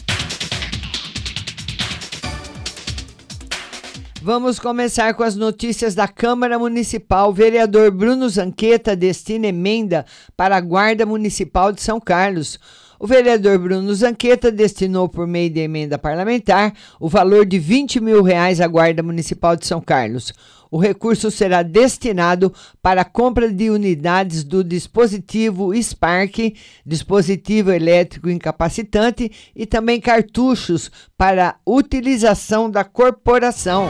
Vamos 4.29 4.59
começar 4.59 5.15
com 5.15 5.23
as 5.23 5.37
notícias 5.37 5.95
da 5.95 6.07
Câmara 6.07 6.59
Municipal. 6.59 7.33
Vereador 7.33 7.91
Bruno 7.91 8.29
Zanqueta 8.29 8.95
destina 8.95 9.47
emenda 9.47 10.05
para 10.37 10.55
a 10.55 10.61
Guarda 10.61 11.07
Municipal 11.07 11.73
de 11.73 11.81
São 11.81 11.99
Carlos. 11.99 12.61
O 13.01 13.07
vereador 13.07 13.59
Bruno 13.59 13.95
Zanqueta 13.95 14.53
destinou, 14.53 15.09
por 15.09 15.27
meio 15.27 15.49
de 15.49 15.61
emenda 15.61 15.97
parlamentar, 15.97 16.75
o 17.01 17.09
valor 17.09 17.47
de 17.47 17.59
20 17.59 18.01
mil 18.01 18.23
reais 18.23 18.61
à 18.61 18.67
Guarda 18.67 19.03
Municipal 19.03 19.57
de 19.57 19.67
São 19.67 19.81
Carlos. 19.81 20.35
O 20.71 20.77
recurso 20.77 21.31
será 21.31 21.63
destinado 21.63 22.53
para 22.83 23.01
a 23.01 23.07
compra 23.07 23.51
de 23.51 23.71
unidades 23.71 24.45
do 24.45 24.63
dispositivo 24.63 25.73
Spark, 25.83 26.55
dispositivo 26.85 27.73
elétrico 27.73 28.29
incapacitante, 28.29 29.33
e 29.57 29.65
também 29.65 29.99
cartuchos 29.99 30.91
para 31.17 31.57
utilização 31.65 32.71
da 32.71 32.85
corporação. 32.85 33.89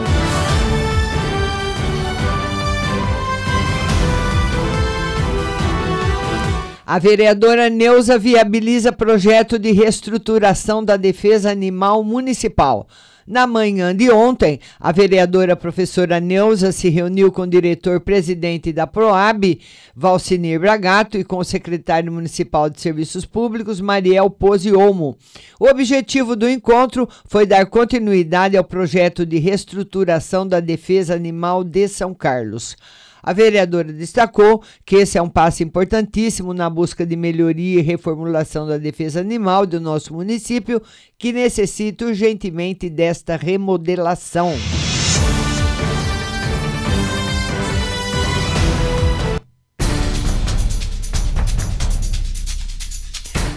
A 6.91 6.99
vereadora 6.99 7.69
Neuza 7.69 8.19
viabiliza 8.19 8.91
projeto 8.91 9.59
de 9.59 9.73
reestruturação 9.73 10.83
da 10.83 10.97
defesa 10.97 11.51
animal 11.51 12.03
municipal. 12.03 12.89
Na 13.27 13.47
manhã 13.47 13.95
de 13.95 14.11
ontem, 14.11 14.59
a 14.81 14.91
vereadora 14.91 15.55
professora 15.55 16.19
Neuza 16.19 16.73
se 16.73 16.89
reuniu 16.89 17.31
com 17.31 17.43
o 17.43 17.47
diretor-presidente 17.47 18.73
da 18.73 18.87
PROAB, 18.87 19.61
Valcinir 19.95 20.59
Bragato, 20.59 21.19
e 21.19 21.25
com 21.25 21.37
o 21.37 21.45
secretário 21.45 22.11
municipal 22.11 22.71
de 22.71 22.81
Serviços 22.81 23.27
Públicos, 23.27 23.83
Mariel 23.83 24.31
Pose 24.31 24.73
Olmo. 24.73 25.15
O 25.61 25.69
objetivo 25.69 26.35
do 26.35 26.49
encontro 26.49 27.07
foi 27.27 27.45
dar 27.45 27.67
continuidade 27.67 28.57
ao 28.57 28.65
projeto 28.65 29.27
de 29.27 29.39
reestruturação 29.39 30.49
da 30.49 30.59
defesa 30.59 31.15
animal 31.15 31.63
de 31.63 31.87
São 31.87 32.15
Carlos. 32.15 32.75
A 33.23 33.33
vereadora 33.33 33.93
destacou 33.93 34.63
que 34.85 34.97
esse 34.97 35.19
é 35.19 35.23
um 35.23 35.29
passo 35.29 35.63
importantíssimo 35.63 36.55
na 36.55 36.71
busca 36.71 37.05
de 37.05 37.17
melhoria 37.17 37.81
e 37.81 37.83
reformulação 37.83 38.67
da 38.67 38.79
defesa 38.79 39.21
animal 39.21 39.67
do 39.67 39.81
nosso 39.81 40.15
município, 40.15 40.81
que 41.19 41.33
necessita 41.33 42.07
urgentemente 42.07 42.89
desta 42.89 43.37
remodelação. 43.37 44.53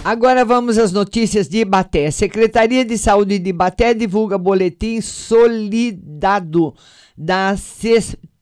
Agora 0.04 0.44
vamos 0.44 0.80
às 0.80 0.92
notícias 0.92 1.48
de 1.48 1.60
Ibaté. 1.60 2.10
Secretaria 2.10 2.84
de 2.84 2.98
Saúde 2.98 3.38
de 3.38 3.52
Ibaté 3.52 3.94
divulga 3.94 4.36
boletim 4.36 5.00
solidado 5.00 6.74
da 7.16 7.56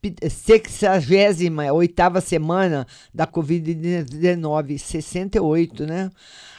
68 0.01 2.21
semana 2.21 2.87
da 3.13 3.27
Covid-19, 3.27 4.77
68, 4.77 5.85
né? 5.85 6.09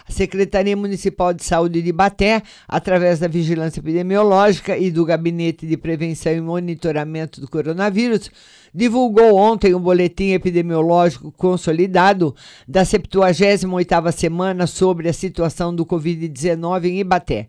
A 0.06 0.12
Secretaria 0.12 0.76
Municipal 0.76 1.32
de 1.32 1.44
Saúde 1.44 1.80
de 1.80 1.90
Ibaté, 1.90 2.42
através 2.66 3.20
da 3.20 3.28
Vigilância 3.28 3.80
Epidemiológica 3.80 4.76
e 4.76 4.90
do 4.90 5.04
Gabinete 5.04 5.66
de 5.66 5.76
Prevenção 5.76 6.32
e 6.32 6.40
Monitoramento 6.40 7.40
do 7.40 7.48
Coronavírus, 7.48 8.30
divulgou 8.74 9.36
ontem 9.36 9.74
um 9.74 9.80
boletim 9.80 10.32
epidemiológico 10.32 11.32
consolidado 11.32 12.34
da 12.66 12.82
78ª 12.82 14.12
semana 14.12 14.66
sobre 14.66 15.08
a 15.08 15.12
situação 15.12 15.74
do 15.74 15.86
Covid-19 15.86 16.86
em 16.86 17.00
Ibaté. 17.00 17.48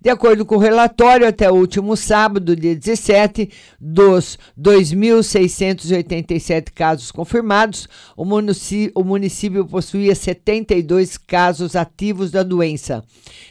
De 0.00 0.10
acordo 0.10 0.46
com 0.46 0.54
o 0.54 0.58
relatório, 0.58 1.26
até 1.26 1.50
o 1.50 1.56
último 1.56 1.96
sábado, 1.96 2.54
dia 2.54 2.76
17, 2.76 3.50
dos 3.80 4.38
2.687 4.56 6.66
casos 6.72 7.10
confirmados, 7.10 7.88
o 8.16 8.24
município, 8.24 8.92
o 8.94 9.02
município 9.02 9.66
possuía 9.66 10.14
72 10.14 11.18
casos 11.18 11.74
ativos 11.74 12.30
da 12.30 12.44
doença, 12.44 13.02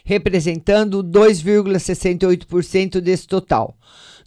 representando 0.06 1.04
2,68% 1.04 3.02
desse 3.02 3.28
total. 3.28 3.76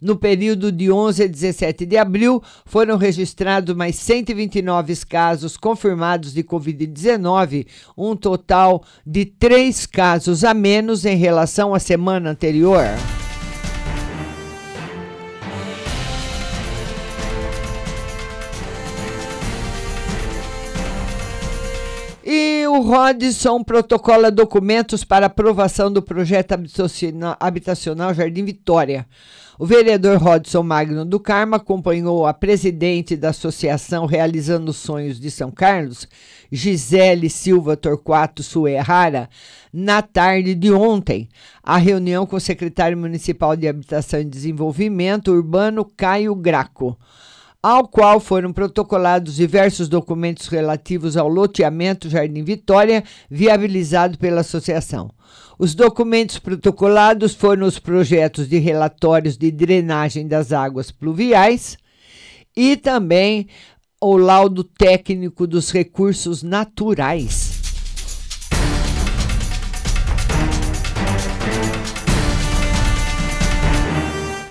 No 0.01 0.15
período 0.15 0.71
de 0.71 0.91
11 0.91 1.23
a 1.23 1.27
17 1.27 1.85
de 1.85 1.95
abril, 1.95 2.41
foram 2.65 2.97
registrados 2.97 3.75
mais 3.75 3.97
129 3.97 4.95
casos 5.07 5.55
confirmados 5.55 6.33
de 6.33 6.43
Covid-19, 6.43 7.67
um 7.95 8.15
total 8.15 8.83
de 9.05 9.25
três 9.25 9.85
casos 9.85 10.43
a 10.43 10.55
menos 10.55 11.05
em 11.05 11.15
relação 11.15 11.75
à 11.75 11.79
semana 11.79 12.31
anterior. 12.31 12.87
Rodson 22.81 23.63
protocola 23.63 24.31
documentos 24.31 25.03
para 25.03 25.27
aprovação 25.27 25.91
do 25.91 26.01
projeto 26.01 26.53
habitacional 27.39 28.13
Jardim 28.13 28.43
Vitória. 28.43 29.07
O 29.57 29.65
vereador 29.65 30.17
Rodson 30.17 30.63
Magno 30.63 31.05
do 31.05 31.19
Carmo 31.19 31.55
acompanhou 31.55 32.25
a 32.25 32.33
presidente 32.33 33.15
da 33.15 33.29
associação 33.29 34.05
Realizando 34.05 34.73
Sonhos 34.73 35.19
de 35.19 35.29
São 35.29 35.51
Carlos, 35.51 36.07
Gisele 36.51 37.29
Silva 37.29 37.77
Torquato 37.77 38.41
Suerrara, 38.41 39.29
na 39.71 40.01
tarde 40.01 40.55
de 40.55 40.71
ontem. 40.71 41.29
A 41.61 41.77
reunião 41.77 42.25
com 42.25 42.35
o 42.35 42.41
secretário 42.41 42.97
municipal 42.97 43.55
de 43.55 43.67
Habitação 43.67 44.19
e 44.19 44.25
Desenvolvimento 44.25 45.31
Urbano, 45.31 45.85
Caio 45.85 46.33
Graco 46.35 46.97
ao 47.61 47.87
qual 47.87 48.19
foram 48.19 48.51
protocolados 48.51 49.35
diversos 49.35 49.87
documentos 49.87 50.47
relativos 50.47 51.15
ao 51.15 51.27
loteamento 51.27 52.09
Jardim 52.09 52.43
Vitória, 52.43 53.03
viabilizado 53.29 54.17
pela 54.17 54.41
associação. 54.41 55.11
Os 55.59 55.75
documentos 55.75 56.39
protocolados 56.39 57.35
foram 57.35 57.67
os 57.67 57.77
projetos 57.77 58.49
de 58.49 58.57
relatórios 58.57 59.37
de 59.37 59.51
drenagem 59.51 60.27
das 60.27 60.51
águas 60.51 60.89
pluviais 60.89 61.77
e 62.57 62.75
também 62.75 63.47
o 64.01 64.17
laudo 64.17 64.63
técnico 64.63 65.45
dos 65.45 65.71
recursos 65.71 66.41
naturais. 66.41 67.50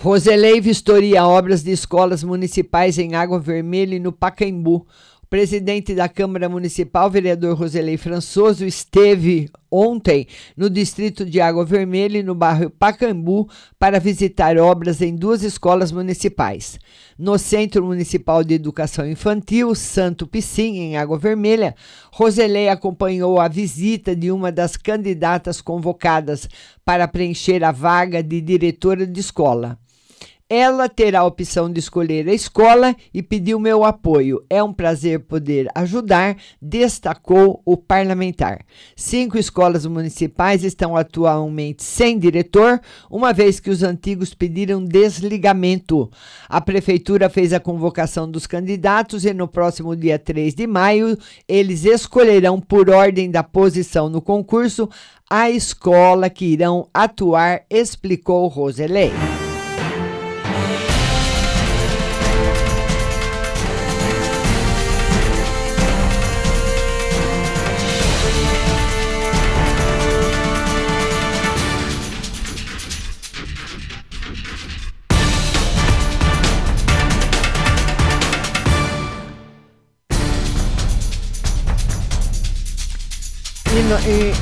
Roselei 0.02 0.62
vistoria 0.62 1.26
obras 1.26 1.62
de 1.62 1.72
escolas 1.72 2.24
municipais 2.24 2.96
em 2.96 3.14
Água 3.14 3.38
Vermelha 3.38 3.96
e 3.96 4.00
no 4.00 4.10
Pacaembu. 4.10 4.86
O 5.22 5.26
presidente 5.28 5.94
da 5.94 6.08
Câmara 6.08 6.48
Municipal, 6.48 7.10
vereador 7.10 7.54
Roselei 7.54 7.98
Françoso, 7.98 8.64
esteve 8.64 9.50
ontem 9.70 10.26
no 10.56 10.70
distrito 10.70 11.22
de 11.22 11.38
Água 11.38 11.66
Vermelha 11.66 12.16
e 12.16 12.22
no 12.22 12.34
bairro 12.34 12.70
Pacaembu 12.70 13.46
para 13.78 14.00
visitar 14.00 14.56
obras 14.56 15.02
em 15.02 15.14
duas 15.14 15.42
escolas 15.42 15.92
municipais. 15.92 16.78
No 17.18 17.36
Centro 17.36 17.84
Municipal 17.84 18.42
de 18.42 18.54
Educação 18.54 19.06
Infantil, 19.06 19.74
Santo 19.74 20.26
Piscin, 20.26 20.78
em 20.78 20.96
Água 20.96 21.18
Vermelha, 21.18 21.74
Roselei 22.10 22.70
acompanhou 22.70 23.38
a 23.38 23.48
visita 23.48 24.16
de 24.16 24.32
uma 24.32 24.50
das 24.50 24.78
candidatas 24.78 25.60
convocadas 25.60 26.48
para 26.86 27.06
preencher 27.06 27.62
a 27.62 27.70
vaga 27.70 28.22
de 28.22 28.40
diretora 28.40 29.06
de 29.06 29.20
escola. 29.20 29.78
Ela 30.52 30.88
terá 30.88 31.20
a 31.20 31.24
opção 31.24 31.72
de 31.72 31.78
escolher 31.78 32.28
a 32.28 32.34
escola 32.34 32.96
e 33.14 33.22
pediu 33.22 33.60
meu 33.60 33.84
apoio. 33.84 34.44
É 34.50 34.60
um 34.60 34.72
prazer 34.72 35.20
poder 35.20 35.68
ajudar, 35.76 36.36
destacou 36.60 37.62
o 37.64 37.76
parlamentar. 37.76 38.66
Cinco 38.96 39.38
escolas 39.38 39.86
municipais 39.86 40.64
estão 40.64 40.96
atualmente 40.96 41.84
sem 41.84 42.18
diretor, 42.18 42.80
uma 43.08 43.32
vez 43.32 43.60
que 43.60 43.70
os 43.70 43.84
antigos 43.84 44.34
pediram 44.34 44.84
desligamento. 44.84 46.10
A 46.48 46.60
prefeitura 46.60 47.30
fez 47.30 47.52
a 47.52 47.60
convocação 47.60 48.28
dos 48.28 48.44
candidatos 48.44 49.24
e 49.24 49.32
no 49.32 49.46
próximo 49.46 49.94
dia 49.94 50.18
3 50.18 50.52
de 50.52 50.66
maio 50.66 51.16
eles 51.46 51.84
escolherão 51.84 52.60
por 52.60 52.90
ordem 52.90 53.30
da 53.30 53.44
posição 53.44 54.08
no 54.08 54.20
concurso 54.20 54.90
a 55.30 55.48
escola 55.48 56.28
que 56.28 56.44
irão 56.44 56.88
atuar, 56.92 57.62
explicou 57.70 58.48
Roselei. 58.48 59.12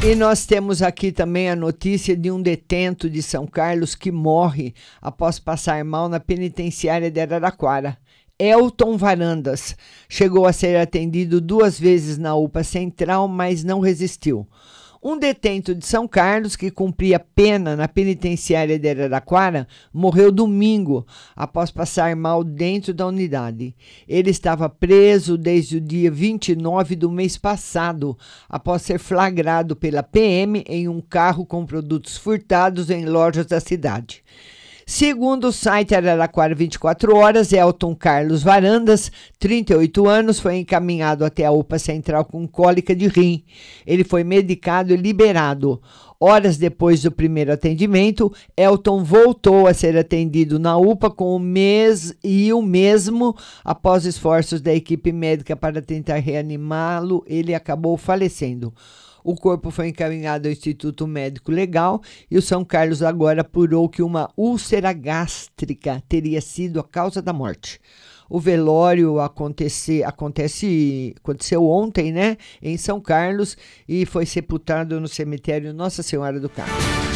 E, 0.01 0.15
nós 0.15 0.47
temos 0.47 0.81
aqui 0.81 1.11
também 1.11 1.51
a 1.51 1.57
notícia 1.57 2.17
de 2.17 2.31
um 2.31 2.41
detento 2.41 3.11
de 3.11 3.21
São 3.21 3.49
Carlos 3.49 3.97
que 3.97 4.13
morre 4.13 4.73
após 5.03 5.41
passar 5.41 5.85
mal 5.85 6.09
na 6.09 6.21
penitenciária 6.21 7.11
de 7.11 7.21
Araraquara. 7.21 7.99
Elton 8.39 8.97
Varandas 8.97 9.77
chegou 10.09 10.47
a 10.47 10.53
ser 10.53 10.77
atendido 10.77 11.41
duas 11.41 11.81
vezes 11.81 12.17
na 12.17 12.37
UPA 12.37 12.63
Central, 12.63 13.27
mas 13.27 13.65
não 13.65 13.81
resistiu. 13.81 14.47
Um 15.03 15.17
detento 15.17 15.75
de 15.75 15.87
São 15.87 16.09
Carlos, 16.09 16.57
que 16.57 16.73
cumpria 16.73 17.21
pena 17.21 17.77
na 17.77 17.87
penitenciária 17.87 18.79
de 18.79 18.89
Araraquara, 18.89 19.69
morreu 19.93 20.33
domingo 20.33 21.07
após 21.37 21.71
passar 21.71 22.17
mal 22.17 22.43
dentro 22.43 22.93
da 22.93 23.07
unidade. 23.07 23.77
Ele 24.09 24.31
estava 24.31 24.69
preso 24.69 25.39
desde 25.39 25.77
o 25.77 25.81
dia 25.81 26.11
29 26.11 26.97
do 26.97 27.11
mês 27.11 27.37
passado, 27.37 28.19
após 28.49 28.83
ser 28.83 28.99
flagrado 28.99 29.77
pela 29.77 30.03
PM 30.03 30.65
em 30.67 30.89
um 30.89 31.01
carro 31.01 31.47
com 31.47 31.65
produtos 31.65 32.17
furtados 32.17 32.91
em 32.91 33.05
lojas 33.07 33.47
da 33.47 33.61
cidade. 33.61 34.25
Segundo 34.91 35.49
o 35.49 35.53
site 35.53 35.95
Araraquara 35.95 36.55
24 36.55 37.15
Horas, 37.15 37.53
Elton 37.53 37.95
Carlos 37.95 38.43
Varandas, 38.43 39.13
38 39.39 40.09
anos, 40.09 40.41
foi 40.41 40.57
encaminhado 40.57 41.27
até 41.27 41.45
a 41.45 41.51
UPA 41.51 41.79
Central 41.79 42.25
com 42.25 42.49
cólica 42.49 42.97
de 42.97 43.07
rim. 43.07 43.45
Ele 43.87 44.03
foi 44.03 44.25
medicado 44.25 44.95
e 44.95 44.97
liberado. 44.97 45.79
Horas 46.19 46.57
depois 46.57 47.03
do 47.03 47.13
primeiro 47.13 47.53
atendimento, 47.53 48.33
Elton 48.57 49.05
voltou 49.05 49.67
a 49.67 49.75
ser 49.75 49.95
atendido 49.95 50.59
na 50.59 50.79
UPA 50.79 51.11
com 51.11 51.37
o 51.37 51.39
mês 51.39 52.17
e 52.25 52.51
o 52.55 52.63
mesmo 52.63 53.37
após 53.63 54.07
esforços 54.07 54.63
da 54.63 54.73
equipe 54.73 55.13
médica 55.13 55.55
para 55.55 55.83
tentar 55.83 56.17
reanimá-lo, 56.17 57.23
ele 57.27 57.55
acabou 57.55 57.99
falecendo. 57.99 58.73
O 59.23 59.35
corpo 59.35 59.71
foi 59.71 59.89
encaminhado 59.89 60.49
ao 60.49 60.53
Instituto 60.53 61.07
Médico 61.07 61.51
Legal 61.51 62.01
e 62.31 62.39
o 62.39 62.43
São 62.43 62.65
Carlos 62.65 63.03
agora 63.03 63.41
apurou 63.41 63.89
que 63.89 64.03
uma 64.03 64.31
úlcera 64.37 64.93
gástrica 64.93 66.03
teria 66.09 66.41
sido 66.41 66.81
a 66.81 66.85
causa 66.85 67.21
da 67.21 67.33
morte. 67.33 67.81
O 68.31 68.39
velório 68.39 69.21
acontece, 69.21 70.05
acontece, 70.05 71.15
aconteceu 71.19 71.65
ontem, 71.65 72.13
né, 72.13 72.37
em 72.61 72.77
São 72.77 73.01
Carlos 73.01 73.57
e 73.89 74.05
foi 74.05 74.27
sepultado 74.27 75.01
no 75.01 75.09
cemitério 75.09 75.73
Nossa 75.73 76.03
Senhora 76.03 76.39
do 76.39 76.49
Carmo. 76.49 77.08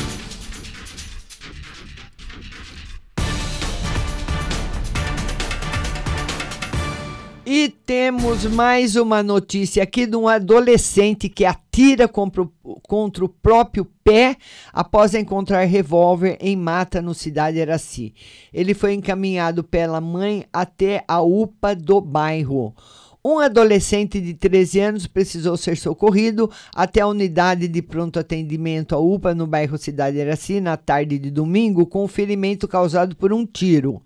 E 7.55 7.69
temos 7.69 8.47
mais 8.47 8.97
uma 8.97 9.23
notícia 9.23 9.83
aqui 9.83 10.07
de 10.07 10.17
um 10.17 10.27
adolescente 10.27 11.29
que 11.29 11.45
atira 11.45 12.09
contra 12.09 12.41
o, 12.41 12.51
contra 12.81 13.27
o 13.27 13.29
próprio 13.29 13.85
pé 14.03 14.39
após 14.73 15.13
encontrar 15.13 15.63
revólver 15.65 16.39
em 16.41 16.57
mata 16.57 17.03
no 17.03 17.13
Cidade 17.13 17.59
Eraci. 17.59 18.15
Ele 18.55 18.73
foi 18.73 18.95
encaminhado 18.95 19.63
pela 19.63 20.01
mãe 20.01 20.47
até 20.51 21.05
a 21.07 21.21
UPA 21.21 21.77
do 21.77 22.01
bairro. 22.01 22.75
Um 23.23 23.39
adolescente 23.39 24.19
de 24.19 24.33
13 24.33 24.81
anos 24.81 25.07
precisou 25.07 25.59
ser 25.59 25.77
socorrido 25.77 26.51
até 26.75 27.03
a 27.03 27.07
unidade 27.07 27.69
de 27.69 27.83
pronto 27.83 28.19
atendimento, 28.19 28.95
a 28.95 28.99
UPA, 28.99 29.35
no 29.35 29.47
bairro 29.47 29.77
Cidade 29.77 30.17
Eraci, 30.17 30.59
na 30.59 30.79
tarde 30.79 31.19
de 31.19 31.31
domingo, 31.31 31.85
com 31.85 32.09
ferimento 32.09 32.67
causado 32.67 33.15
por 33.15 33.31
um 33.31 33.45
tiro. 33.45 34.01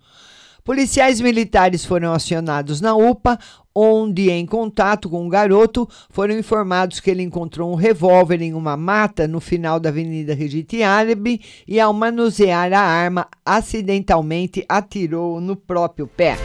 Policiais 0.67 1.21
militares 1.21 1.85
foram 1.85 2.11
acionados 2.11 2.81
na 2.81 2.93
UPA, 2.93 3.39
onde, 3.73 4.29
em 4.29 4.45
contato 4.45 5.09
com 5.09 5.25
o 5.25 5.29
garoto, 5.29 5.87
foram 6.09 6.37
informados 6.37 6.99
que 6.99 7.09
ele 7.09 7.23
encontrou 7.23 7.71
um 7.71 7.75
revólver 7.75 8.41
em 8.41 8.53
uma 8.53 8.75
mata 8.75 9.29
no 9.29 9.39
final 9.39 9.79
da 9.79 9.87
Avenida 9.87 10.33
Regite 10.33 10.83
Árabe 10.83 11.39
e, 11.65 11.79
ao 11.79 11.93
manusear 11.93 12.73
a 12.73 12.81
arma, 12.81 13.29
acidentalmente 13.45 14.65
atirou 14.67 15.39
no 15.39 15.55
próprio 15.55 16.05
pé. 16.05 16.37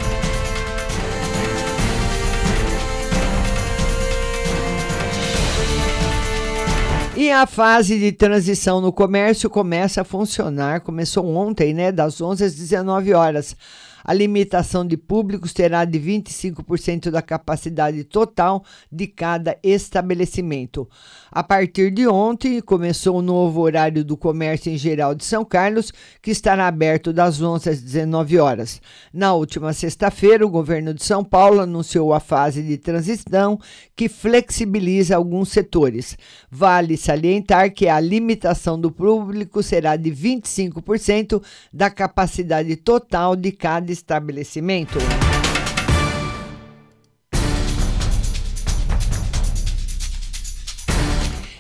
E 7.17 7.29
a 7.29 7.45
fase 7.45 7.99
de 7.99 8.13
transição 8.13 8.81
no 8.81 8.93
comércio 8.93 9.51
começa 9.51 10.03
a 10.03 10.05
funcionar, 10.05 10.81
começou 10.83 11.27
ontem, 11.27 11.75
né, 11.75 11.91
das 11.91 12.21
11 12.21 12.45
às 12.45 12.55
19 12.55 13.13
horas. 13.15 13.57
A 14.05 14.13
limitação 14.13 14.87
de 14.87 14.97
públicos 14.97 15.53
terá 15.53 15.85
de 15.85 15.99
25% 15.99 17.11
da 17.11 17.23
capacidade 17.23 18.03
total 18.05 18.65
de 18.91 19.07
cada 19.07 19.57
estabelecimento. 19.63 20.89
A 21.31 21.43
partir 21.43 21.91
de 21.91 22.07
ontem, 22.07 22.61
começou 22.61 23.19
o 23.19 23.23
novo 23.23 23.61
horário 23.61 24.05
do 24.05 24.17
comércio 24.17 24.73
em 24.73 24.77
geral 24.77 25.15
de 25.15 25.25
São 25.25 25.45
Carlos, 25.45 25.93
que 26.21 26.31
estará 26.31 26.67
aberto 26.67 27.13
das 27.13 27.41
11 27.41 27.71
às 27.71 27.81
19 27.81 28.39
horas. 28.39 28.81
Na 29.13 29.35
última 29.35 29.73
sexta-feira, 29.73 30.45
o 30.45 30.51
governo 30.51 30.93
de 30.93 31.05
São 31.05 31.23
Paulo 31.23 31.61
anunciou 31.61 32.13
a 32.13 32.21
fase 32.21 32.63
de 32.63 32.77
transição 32.79 33.59
que 33.95 34.09
flexibiliza 34.09 35.17
alguns 35.17 35.51
setores. 35.51 36.17
Vale 36.51 36.97
salientar 36.97 37.73
que 37.73 37.89
a 37.89 38.01
limitação 38.01 38.81
do 38.81 38.91
público 38.91 39.63
será 39.63 39.97
de 39.97 40.11
25% 40.11 41.43
da 41.73 41.91
capacidade 41.91 42.75
total 42.77 43.37
de 43.37 43.53
cada 43.53 43.92
estabelecimento. 43.93 44.99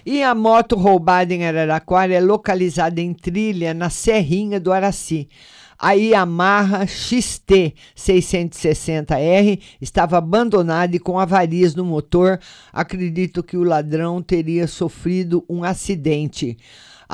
E 0.05 0.21
a 0.23 0.35
moto 0.35 0.75
roubada 0.75 1.33
em 1.33 1.47
Araraquara 1.47 2.12
é 2.12 2.21
localizada 2.21 3.01
em 3.01 3.14
trilha 3.14 3.73
na 3.73 3.88
Serrinha 3.88 4.59
do 4.59 4.73
Araci. 4.73 5.29
A 5.79 5.92
Yamaha 5.92 6.87
XT 6.87 7.75
660R 7.97 9.61
estava 9.81 10.18
abandonada 10.18 10.95
e 10.95 10.99
com 10.99 11.18
avarias 11.18 11.75
no 11.75 11.85
motor. 11.85 12.38
Acredito 12.73 13.42
que 13.42 13.57
o 13.57 13.64
ladrão 13.64 14.23
teria 14.23 14.66
sofrido 14.66 15.45
um 15.49 15.64
acidente. 15.64 16.57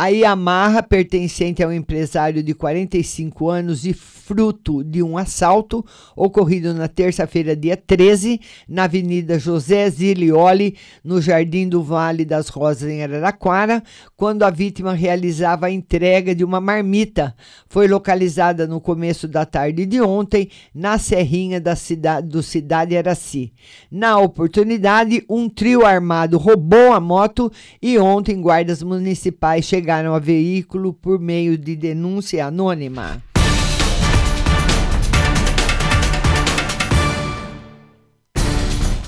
A 0.00 0.06
Yamaha, 0.10 0.80
pertencente 0.80 1.60
ao 1.60 1.72
empresário 1.72 2.40
de 2.40 2.54
45 2.54 3.50
anos 3.50 3.84
e 3.84 3.92
fruto 3.92 4.84
de 4.84 5.02
um 5.02 5.18
assalto 5.18 5.84
ocorrido 6.14 6.72
na 6.72 6.86
terça-feira, 6.86 7.56
dia 7.56 7.76
13, 7.76 8.40
na 8.68 8.84
Avenida 8.84 9.40
José 9.40 9.90
Zilioli, 9.90 10.76
no 11.02 11.20
Jardim 11.20 11.68
do 11.68 11.82
Vale 11.82 12.24
das 12.24 12.48
Rosas, 12.48 12.88
em 12.88 13.02
Araraquara, 13.02 13.82
quando 14.16 14.44
a 14.44 14.50
vítima 14.50 14.92
realizava 14.92 15.66
a 15.66 15.70
entrega 15.70 16.32
de 16.32 16.44
uma 16.44 16.60
marmita. 16.60 17.34
Foi 17.68 17.88
localizada 17.88 18.68
no 18.68 18.80
começo 18.80 19.26
da 19.26 19.44
tarde 19.44 19.84
de 19.84 20.00
ontem, 20.00 20.48
na 20.72 20.96
Serrinha 20.96 21.60
da 21.60 21.74
cidade, 21.74 22.28
do 22.28 22.40
Cidade 22.40 22.96
Araci. 22.96 23.52
Na 23.90 24.16
oportunidade, 24.20 25.24
um 25.28 25.48
trio 25.48 25.84
armado 25.84 26.38
roubou 26.38 26.92
a 26.92 27.00
moto 27.00 27.50
e 27.82 27.98
ontem 27.98 28.40
guardas 28.40 28.80
municipais 28.80 29.64
chegaram 29.64 29.87
chegaram 29.88 30.14
a 30.14 30.18
veículo 30.18 30.92
por 30.92 31.18
meio 31.18 31.56
de 31.56 31.74
denúncia 31.74 32.44
anônima. 32.44 33.22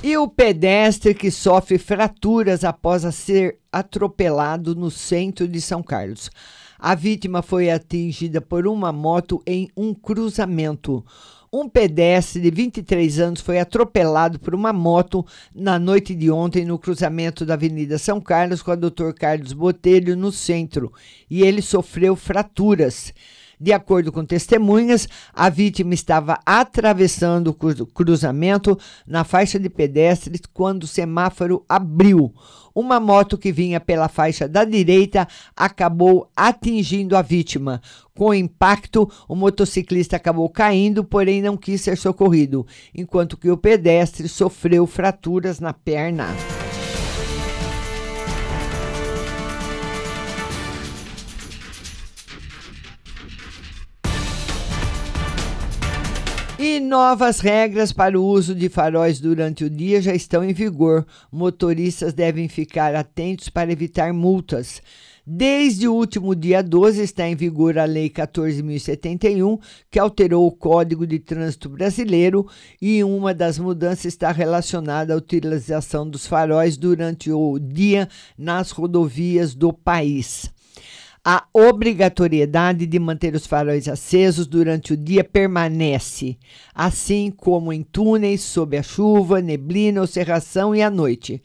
E 0.03 0.17
o 0.17 0.27
pedestre 0.27 1.13
que 1.13 1.31
sofre 1.31 1.77
fraturas 1.77 2.65
após 2.65 3.03
ser 3.15 3.59
atropelado 3.71 4.75
no 4.75 4.91
centro 4.91 5.47
de 5.47 5.61
São 5.61 5.83
Carlos. 5.83 6.31
A 6.79 6.95
vítima 6.95 7.43
foi 7.43 7.71
atingida 7.71 8.41
por 8.41 8.67
uma 8.67 8.91
moto 8.91 9.43
em 9.47 9.69
um 9.77 9.93
cruzamento. 9.93 11.05
Um 11.53 11.69
pedestre 11.69 12.41
de 12.41 12.49
23 12.49 13.19
anos 13.19 13.41
foi 13.41 13.59
atropelado 13.59 14.39
por 14.39 14.55
uma 14.55 14.73
moto 14.73 15.27
na 15.53 15.81
noite 15.81 16.15
de 16.15 16.31
ontem 16.31 16.65
no 16.65 16.79
cruzamento 16.79 17.45
da 17.45 17.55
Avenida 17.55 17.99
São 17.99 18.21
Carlos 18.21 18.63
com 18.63 18.71
a 18.71 18.77
Dr. 18.77 19.11
Carlos 19.19 19.53
Botelho, 19.53 20.17
no 20.17 20.31
centro, 20.31 20.93
e 21.29 21.43
ele 21.43 21.61
sofreu 21.61 22.15
fraturas. 22.15 23.13
De 23.61 23.75
acordo 23.75 24.11
com 24.11 24.25
testemunhas, 24.25 25.07
a 25.35 25.51
vítima 25.51 25.93
estava 25.93 26.41
atravessando 26.47 27.49
o 27.49 27.87
cruzamento 27.87 28.79
na 29.07 29.23
faixa 29.23 29.59
de 29.59 29.69
pedestres 29.69 30.41
quando 30.55 30.85
o 30.85 30.87
semáforo 30.87 31.63
abriu. 31.69 32.33
Uma 32.75 32.99
moto 32.99 33.37
que 33.37 33.53
vinha 33.53 33.79
pela 33.79 34.09
faixa 34.09 34.49
da 34.49 34.65
direita 34.65 35.29
acabou 35.55 36.31
atingindo 36.35 37.15
a 37.15 37.21
vítima. 37.21 37.83
Com 38.15 38.31
o 38.31 38.35
impacto, 38.35 39.11
o 39.29 39.35
motociclista 39.35 40.17
acabou 40.17 40.49
caindo, 40.49 41.05
porém 41.05 41.43
não 41.43 41.57
quis 41.57 41.83
ser 41.83 41.99
socorrido, 41.99 42.67
enquanto 42.95 43.37
que 43.37 43.51
o 43.51 43.59
pedestre 43.59 44.27
sofreu 44.27 44.87
fraturas 44.87 45.61
na 45.61 45.75
perna. 45.75 46.29
E 56.63 56.79
novas 56.79 57.41
regras 57.41 57.91
para 57.91 58.21
o 58.21 58.23
uso 58.23 58.55
de 58.55 58.69
faróis 58.69 59.19
durante 59.19 59.65
o 59.65 59.71
dia 59.71 60.03
já 60.03 60.15
estão 60.15 60.45
em 60.45 60.53
vigor. 60.53 61.07
Motoristas 61.33 62.13
devem 62.13 62.49
ficar 62.49 62.95
atentos 62.95 63.49
para 63.49 63.73
evitar 63.73 64.13
multas. 64.13 64.83
Desde 65.27 65.89
o 65.89 65.95
último 65.95 66.37
dia 66.37 66.63
12 66.63 67.03
está 67.03 67.27
em 67.27 67.35
vigor 67.35 67.79
a 67.79 67.87
Lei 67.87 68.11
14.071, 68.11 69.59
que 69.91 69.99
alterou 69.99 70.47
o 70.47 70.53
Código 70.53 71.07
de 71.07 71.19
Trânsito 71.19 71.71
Brasileiro, 71.71 72.47
e 72.79 73.03
uma 73.03 73.33
das 73.33 73.59
mudanças 73.59 74.05
está 74.05 74.31
relacionada 74.31 75.15
à 75.15 75.17
utilização 75.17 76.07
dos 76.07 76.27
faróis 76.27 76.77
durante 76.77 77.33
o 77.33 77.59
dia 77.59 78.07
nas 78.37 78.71
rodovias 78.71 79.55
do 79.55 79.73
país. 79.73 80.53
A 81.33 81.47
obrigatoriedade 81.53 82.87
de 82.87 82.99
manter 82.99 83.37
os 83.37 83.47
faróis 83.47 83.87
acesos 83.87 84.49
durante 84.49 84.95
o 84.95 84.97
dia 84.97 85.23
permanece, 85.23 86.37
assim 86.75 87.31
como 87.31 87.73
em 87.73 87.85
túneis, 87.85 88.41
sob 88.41 88.77
a 88.77 88.83
chuva, 88.83 89.41
neblina 89.41 90.01
ou 90.01 90.09
cerração 90.09 90.75
e 90.75 90.83
à 90.83 90.91
noite. 90.91 91.41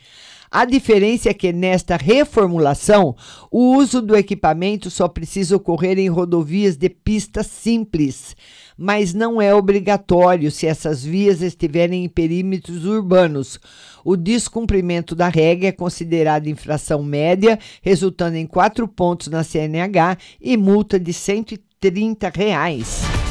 A 0.49 0.65
diferença 0.65 1.29
é 1.29 1.33
que 1.33 1.51
nesta 1.51 1.97
reformulação, 1.97 3.15
o 3.51 3.75
uso 3.75 4.01
do 4.01 4.15
equipamento 4.15 4.89
só 4.89 5.07
precisa 5.07 5.55
ocorrer 5.55 5.97
em 5.99 6.09
rodovias 6.09 6.77
de 6.77 6.89
pista 6.89 7.43
simples 7.43 8.35
mas 8.77 9.13
não 9.13 9.41
é 9.41 9.53
obrigatório 9.53 10.51
se 10.51 10.67
essas 10.67 11.03
vias 11.03 11.41
estiverem 11.41 12.03
em 12.03 12.09
perímetros 12.09 12.85
urbanos. 12.85 13.59
O 14.03 14.15
descumprimento 14.15 15.15
da 15.15 15.29
regra 15.29 15.69
é 15.69 15.71
considerado 15.71 16.47
infração 16.47 17.01
média, 17.01 17.57
resultando 17.81 18.35
em 18.35 18.45
quatro 18.45 18.87
pontos 18.87 19.27
na 19.27 19.43
CNH 19.43 20.17
e 20.41 20.57
multa 20.57 20.99
de 20.99 21.13
130 21.13 22.29
reais. 22.29 23.24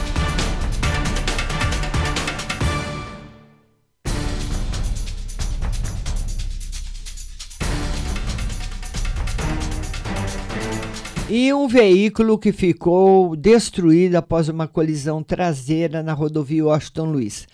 E 11.36 11.52
um 11.52 11.66
veículo 11.66 12.38
que 12.38 12.52
ficou 12.52 13.34
destruído 13.34 14.14
após 14.14 14.48
uma 14.48 14.68
colisão 14.68 15.20
traseira 15.20 16.00
na 16.00 16.12
rodovia 16.12 16.64
Washington 16.64 17.06
Luiz. 17.06 17.48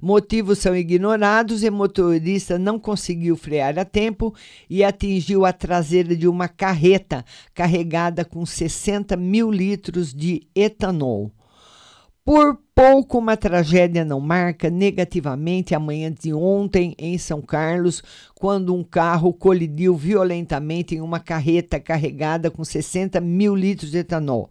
Motivos 0.00 0.58
são 0.58 0.74
ignorados 0.74 1.62
e 1.62 1.68
motorista 1.68 2.58
não 2.58 2.78
conseguiu 2.78 3.36
frear 3.36 3.78
a 3.78 3.84
tempo 3.84 4.34
e 4.70 4.82
atingiu 4.82 5.44
a 5.44 5.52
traseira 5.52 6.16
de 6.16 6.26
uma 6.26 6.48
carreta 6.48 7.26
carregada 7.52 8.24
com 8.24 8.46
60 8.46 9.14
mil 9.18 9.50
litros 9.50 10.14
de 10.14 10.48
etanol. 10.54 11.30
Por 12.24 12.58
pouco 12.76 13.16
uma 13.16 13.38
tragédia 13.38 14.04
não 14.04 14.20
marca 14.20 14.68
negativamente 14.68 15.74
a 15.74 15.80
manhã 15.80 16.12
de 16.12 16.34
ontem 16.34 16.94
em 16.98 17.16
São 17.16 17.40
Carlos, 17.40 18.02
quando 18.34 18.74
um 18.74 18.84
carro 18.84 19.32
colidiu 19.32 19.96
violentamente 19.96 20.94
em 20.94 21.00
uma 21.00 21.18
carreta 21.18 21.80
carregada 21.80 22.50
com 22.50 22.62
60 22.62 23.18
mil 23.18 23.56
litros 23.56 23.90
de 23.90 23.98
etanol. 23.98 24.50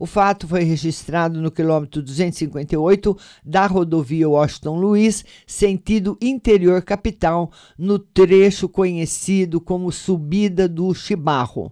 O 0.00 0.06
fato 0.06 0.48
foi 0.48 0.64
registrado 0.64 1.40
no 1.40 1.48
quilômetro 1.48 2.02
258 2.02 3.16
da 3.44 3.68
rodovia 3.68 4.28
Washington 4.28 4.80
Luiz, 4.80 5.24
sentido 5.46 6.18
interior 6.20 6.82
capital, 6.82 7.52
no 7.78 8.00
trecho 8.00 8.68
conhecido 8.68 9.60
como 9.60 9.92
Subida 9.92 10.68
do 10.68 10.92
Chibarro. 10.92 11.70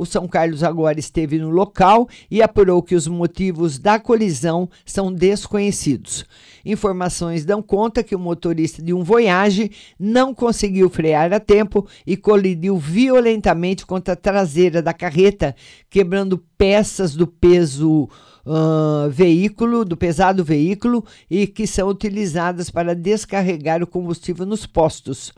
O 0.00 0.06
São 0.06 0.26
Carlos 0.26 0.62
agora 0.62 0.98
esteve 0.98 1.38
no 1.38 1.50
local 1.50 2.08
e 2.30 2.40
apurou 2.40 2.82
que 2.82 2.94
os 2.94 3.06
motivos 3.06 3.78
da 3.78 4.00
colisão 4.00 4.66
são 4.82 5.12
desconhecidos. 5.12 6.24
Informações 6.64 7.44
dão 7.44 7.60
conta 7.60 8.02
que 8.02 8.16
o 8.16 8.18
motorista 8.18 8.80
de 8.80 8.94
um 8.94 9.04
Voyage 9.04 9.70
não 9.98 10.32
conseguiu 10.32 10.88
frear 10.88 11.34
a 11.34 11.38
tempo 11.38 11.86
e 12.06 12.16
colidiu 12.16 12.78
violentamente 12.78 13.84
contra 13.84 14.14
a 14.14 14.16
traseira 14.16 14.80
da 14.80 14.94
carreta, 14.94 15.54
quebrando 15.90 16.38
peças 16.56 17.14
do 17.14 17.26
peso 17.26 18.04
uh, 18.46 19.10
veículo, 19.10 19.84
do 19.84 19.98
pesado 19.98 20.42
veículo 20.42 21.04
e 21.30 21.46
que 21.46 21.66
são 21.66 21.90
utilizadas 21.90 22.70
para 22.70 22.94
descarregar 22.94 23.82
o 23.82 23.86
combustível 23.86 24.46
nos 24.46 24.64
postos 24.64 25.30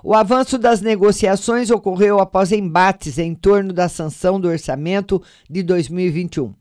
O 0.02 0.12
avanço 0.12 0.58
das 0.58 0.80
negociações 0.80 1.70
ocorreu 1.70 2.18
após 2.18 2.50
embates 2.50 3.16
em 3.16 3.32
torno 3.32 3.72
da 3.72 3.88
sanção 3.88 4.40
do 4.40 4.48
orçamento 4.48 5.22
de 5.48 5.62
2021. 5.62 6.52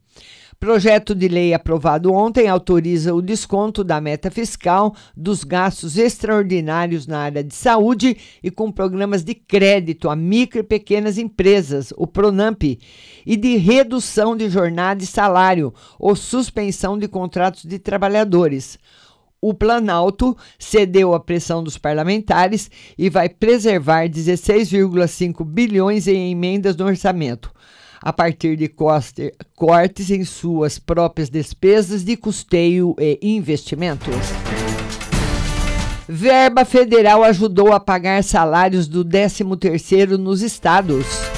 Projeto 0.62 1.16
de 1.16 1.28
lei 1.28 1.56
aprovado 1.56 2.14
ontem 2.14 2.48
autoriza 2.48 3.16
o 3.16 3.20
desconto 3.20 3.84
da 3.84 4.00
meta 4.00 4.30
fiscal 4.30 4.96
dos 5.18 5.44
gastos 5.44 5.98
extraordinários 5.98 7.08
na 7.08 7.18
área 7.18 7.44
de 7.44 7.56
saúde 7.56 8.16
e 8.44 8.52
com 8.52 8.72
programas 8.72 9.24
de 9.24 9.34
crédito 9.34 10.08
a 10.08 10.16
micro 10.16 10.60
e 10.60 10.64
pequenas 10.64 11.18
empresas, 11.18 11.92
o 11.98 12.06
Pronamp, 12.06 12.62
e 12.62 13.36
de 13.36 13.58
redução 13.58 14.38
de 14.38 14.52
jornada 14.52 15.04
e 15.04 15.08
salário 15.08 15.74
ou 15.98 16.16
suspensão 16.16 16.96
de 16.96 17.08
contratos 17.08 17.66
de 17.66 17.80
trabalhadores. 17.80 18.78
O 19.42 19.56
Planalto 19.56 20.38
cedeu 20.60 21.16
à 21.16 21.20
pressão 21.20 21.64
dos 21.64 21.80
parlamentares 21.80 22.70
e 22.96 23.10
vai 23.10 23.28
preservar 23.28 24.08
16,5 24.08 25.44
bilhões 25.44 26.08
em 26.08 26.32
emendas 26.32 26.76
no 26.76 26.86
orçamento, 26.86 27.52
a 28.02 28.12
partir 28.12 28.56
de 28.56 28.68
cortes 29.56 30.10
em 30.10 30.24
suas 30.26 30.80
próprias 30.80 31.30
despesas 31.30 32.04
de 32.04 32.18
custeio 32.18 32.96
e 33.00 33.20
investimentos. 33.22 34.16
Verba 36.08 36.66
federal 36.66 37.24
ajudou 37.24 37.72
a 37.72 37.80
pagar 37.80 38.24
salários 38.24 38.88
do 38.88 39.06
13º 39.06 40.18
nos 40.18 40.42
estados. 40.42 41.31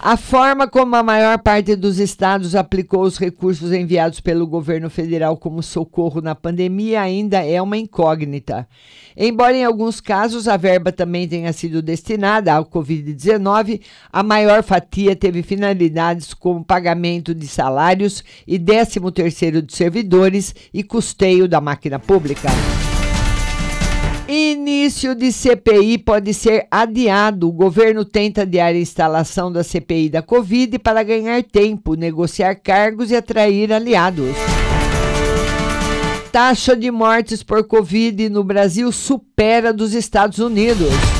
A 0.00 0.16
forma 0.16 0.68
como 0.68 0.94
a 0.94 1.02
maior 1.02 1.38
parte 1.38 1.74
dos 1.74 1.98
estados 1.98 2.54
aplicou 2.54 3.02
os 3.02 3.18
recursos 3.18 3.72
enviados 3.72 4.20
pelo 4.20 4.46
governo 4.46 4.88
federal 4.88 5.36
como 5.36 5.60
socorro 5.60 6.20
na 6.20 6.36
pandemia 6.36 7.00
ainda 7.00 7.44
é 7.44 7.60
uma 7.60 7.76
incógnita. 7.76 8.66
Embora 9.16 9.56
em 9.56 9.64
alguns 9.64 10.00
casos 10.00 10.46
a 10.46 10.56
verba 10.56 10.92
também 10.92 11.26
tenha 11.26 11.52
sido 11.52 11.82
destinada 11.82 12.52
ao 12.52 12.64
Covid-19, 12.64 13.80
a 14.12 14.22
maior 14.22 14.62
fatia 14.62 15.16
teve 15.16 15.42
finalidades 15.42 16.32
como 16.32 16.64
pagamento 16.64 17.34
de 17.34 17.48
salários 17.48 18.22
e 18.46 18.56
13º 18.56 19.60
de 19.60 19.74
servidores 19.74 20.54
e 20.72 20.84
custeio 20.84 21.48
da 21.48 21.60
máquina 21.60 21.98
pública. 21.98 22.48
Início 24.30 25.14
de 25.14 25.32
CPI 25.32 25.96
pode 25.96 26.34
ser 26.34 26.66
adiado. 26.70 27.48
O 27.48 27.52
governo 27.52 28.04
tenta 28.04 28.42
adiar 28.42 28.74
a 28.74 28.78
instalação 28.78 29.50
da 29.50 29.64
CPI 29.64 30.10
da 30.10 30.20
Covid 30.20 30.78
para 30.80 31.02
ganhar 31.02 31.42
tempo, 31.42 31.94
negociar 31.94 32.54
cargos 32.56 33.10
e 33.10 33.16
atrair 33.16 33.72
aliados. 33.72 34.36
Taxa 36.30 36.76
de 36.76 36.90
mortes 36.90 37.42
por 37.42 37.66
Covid 37.66 38.28
no 38.28 38.44
Brasil 38.44 38.92
supera 38.92 39.72
dos 39.72 39.94
Estados 39.94 40.38
Unidos. 40.38 41.17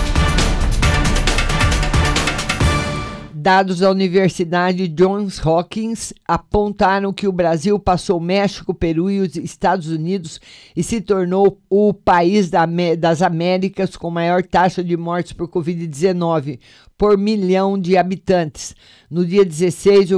Dados 3.40 3.78
da 3.78 3.88
Universidade 3.88 4.88
Johns 4.88 5.38
Hopkins 5.46 6.12
apontaram 6.26 7.12
que 7.12 7.28
o 7.28 7.32
Brasil 7.32 7.78
passou 7.78 8.18
México, 8.18 8.74
Peru 8.74 9.08
e 9.08 9.20
os 9.20 9.36
Estados 9.36 9.86
Unidos 9.86 10.40
e 10.74 10.82
se 10.82 11.00
tornou 11.00 11.56
o 11.70 11.94
país 11.94 12.50
das 12.98 13.22
Américas 13.22 13.94
com 13.94 14.10
maior 14.10 14.42
taxa 14.42 14.82
de 14.82 14.96
mortes 14.96 15.32
por 15.32 15.46
Covid-19 15.46 16.58
por 16.96 17.16
milhão 17.16 17.78
de 17.78 17.96
habitantes. 17.96 18.74
No 19.08 19.24
dia 19.24 19.44
16, 19.44 20.10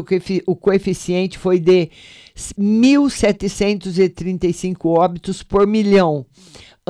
o 0.46 0.56
coeficiente 0.56 1.36
foi 1.36 1.60
de 1.60 1.90
1.735 2.58 4.86
óbitos 4.86 5.42
por 5.42 5.66
milhão 5.66 6.24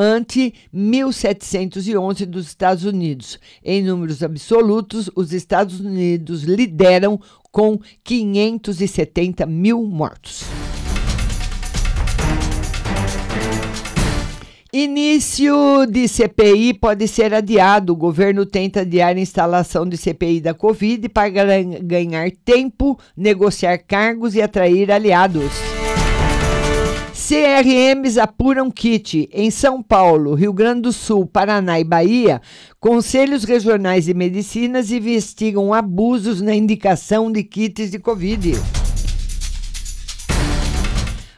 ante 0.01 0.55
1.711 0.75 2.25
dos 2.25 2.47
Estados 2.47 2.85
Unidos. 2.85 3.39
Em 3.63 3.83
números 3.83 4.23
absolutos, 4.23 5.11
os 5.15 5.35
Estados 5.35 5.79
Unidos 5.79 6.43
lideram 6.45 7.21
com 7.53 7.79
570 8.03 9.45
mil 9.45 9.83
mortos. 9.83 10.45
Início 14.73 15.85
de 15.87 16.07
CPI 16.07 16.75
pode 16.75 17.09
ser 17.09 17.35
adiado. 17.35 17.93
O 17.93 17.97
governo 17.97 18.47
tenta 18.47 18.83
adiar 18.83 19.17
a 19.17 19.21
instalação 19.21 19.85
de 19.85 19.97
CPI 19.97 20.41
da 20.41 20.55
Covid 20.55 21.09
para 21.09 21.29
ganhar 21.83 22.31
tempo, 22.45 22.97
negociar 23.17 23.79
cargos 23.79 24.37
e 24.37 24.41
atrair 24.41 24.93
aliados. 24.93 25.70
CRMs 27.31 28.19
apuram 28.19 28.73
kit. 28.73 29.31
Em 29.33 29.53
São 29.53 29.81
Paulo, 29.81 30.35
Rio 30.35 30.53
Grande 30.53 30.81
do 30.81 30.93
Sul, 30.93 31.25
Paraná 31.25 31.79
e 31.79 31.85
Bahia, 31.85 32.43
conselhos 32.81 33.45
regionais 33.45 34.07
de 34.07 34.15
medicinas 34.15 34.91
investigam 34.91 35.73
abusos 35.73 36.41
na 36.41 36.57
indicação 36.57 37.31
de 37.31 37.45
kits 37.45 37.89
de 37.89 38.01
Covid. 38.01 38.55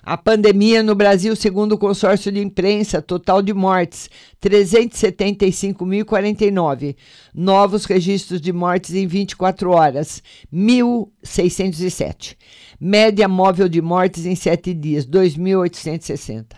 A 0.05 0.17
pandemia 0.17 0.83
no 0.83 0.97
Brasil, 0.97 1.37
segundo 1.37 1.77
o 1.77 1.79
consórcio 1.79 2.33
de 2.33 2.41
imprensa, 2.41 3.01
total 3.01 3.41
de 3.41 3.55
mortes 3.55 4.11
375.049. 4.43 6.97
Novos 7.33 7.85
registros 7.85 8.41
de 8.41 8.53
mortes 8.53 8.97
em 8.97 9.07
24 9.07 9.71
horas 9.71 10.21
1.607. 10.53 12.37
Média 12.81 13.29
móvel 13.29 13.69
de 13.69 13.81
mortes 13.81 14.27
em 14.27 14.35
7 14.35 14.75
dias 14.75 15.07
2.860. 15.07 16.57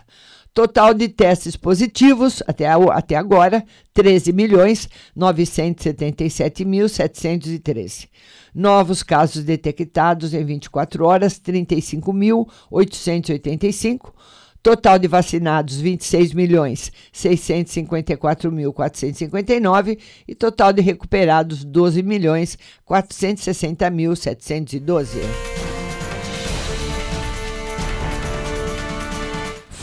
Total 0.55 0.93
de 0.93 1.09
testes 1.09 1.57
positivos 1.57 2.41
até, 2.47 2.65
até 2.65 3.17
agora, 3.17 3.61
13 3.93 4.31
milhões 4.31 4.87
977 5.13 6.63
mil 6.63 6.87
713. 6.87 8.07
Novos 8.53 9.03
casos 9.03 9.43
detectados 9.43 10.33
em 10.33 10.45
24 10.45 11.03
horas, 11.03 11.37
35 11.39 12.13
mil 12.13 12.47
885. 12.71 14.15
Total 14.63 14.97
de 14.97 15.09
vacinados, 15.09 15.75
26 15.75 16.33
milhões 16.33 16.89
654 17.11 18.49
mil 18.49 18.71
459 18.71 19.99
e 20.25 20.33
total 20.33 20.71
de 20.71 20.81
recuperados, 20.81 21.65
12 21.65 22.01
milhões 22.01 22.57
460 22.85 23.91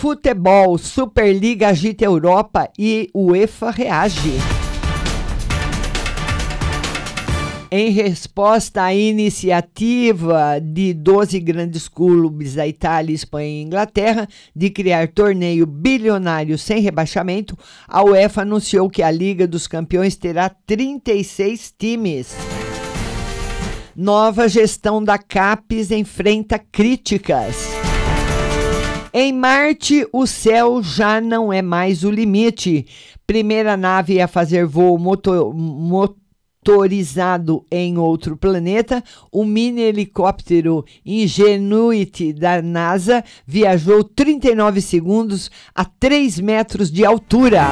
Futebol, 0.02 0.78
Superliga 0.78 1.68
agita 1.68 2.04
Europa 2.04 2.68
e 2.76 3.08
UEFA 3.14 3.70
reage. 3.70 4.32
Em 7.70 7.88
resposta 7.88 8.82
à 8.82 8.92
iniciativa 8.92 10.60
de 10.60 10.92
12 10.92 11.38
grandes 11.38 11.86
clubes 11.86 12.56
da 12.56 12.66
Itália, 12.66 13.14
Espanha 13.14 13.46
e 13.46 13.62
Inglaterra 13.62 14.28
de 14.56 14.70
criar 14.70 15.06
torneio 15.06 15.66
bilionário 15.66 16.58
sem 16.58 16.80
rebaixamento, 16.80 17.56
a 17.86 18.02
UEFA 18.02 18.42
anunciou 18.42 18.90
que 18.90 19.04
a 19.04 19.10
Liga 19.12 19.46
dos 19.46 19.68
Campeões 19.68 20.16
terá 20.16 20.48
36 20.66 21.74
times. 21.78 22.34
Nova 23.94 24.48
gestão 24.48 25.00
da 25.00 25.16
CAPES 25.16 25.92
enfrenta 25.92 26.58
críticas. 26.58 27.91
Em 29.14 29.30
Marte, 29.30 30.08
o 30.10 30.26
céu 30.26 30.82
já 30.82 31.20
não 31.20 31.52
é 31.52 31.60
mais 31.60 32.02
o 32.02 32.10
limite. 32.10 32.86
Primeira 33.26 33.76
nave 33.76 34.22
a 34.22 34.26
fazer 34.26 34.64
voo 34.64 34.98
motor, 34.98 35.54
motorizado 35.54 37.66
em 37.70 37.98
outro 37.98 38.38
planeta, 38.38 39.04
o 39.30 39.44
mini 39.44 39.82
helicóptero 39.82 40.82
Ingenuity 41.04 42.32
da 42.32 42.62
NASA 42.62 43.22
viajou 43.46 44.02
39 44.02 44.80
segundos 44.80 45.50
a 45.74 45.84
3 45.84 46.40
metros 46.40 46.90
de 46.90 47.04
altura. 47.04 47.66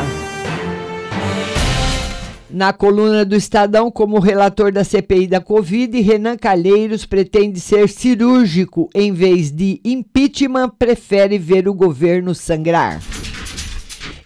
Na 2.52 2.72
coluna 2.72 3.24
do 3.24 3.36
Estadão, 3.36 3.92
como 3.92 4.18
relator 4.18 4.72
da 4.72 4.82
CPI 4.82 5.28
da 5.28 5.40
Covid, 5.40 6.00
Renan 6.00 6.36
Calheiros 6.36 7.06
pretende 7.06 7.60
ser 7.60 7.88
cirúrgico 7.88 8.90
em 8.92 9.12
vez 9.12 9.52
de 9.52 9.80
impeachment, 9.84 10.70
prefere 10.76 11.38
ver 11.38 11.68
o 11.68 11.74
governo 11.74 12.34
sangrar. 12.34 13.00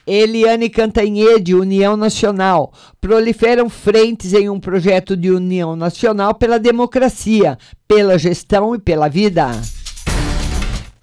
Eliane 0.06 0.70
Cantanhede, 0.70 1.54
União 1.54 1.98
Nacional. 1.98 2.72
Proliferam 2.98 3.68
frentes 3.68 4.32
em 4.32 4.48
um 4.48 4.58
projeto 4.58 5.14
de 5.16 5.30
união 5.30 5.76
nacional 5.76 6.34
pela 6.34 6.58
democracia, 6.58 7.58
pela 7.86 8.18
gestão 8.18 8.74
e 8.74 8.78
pela 8.78 9.08
vida. 9.08 9.50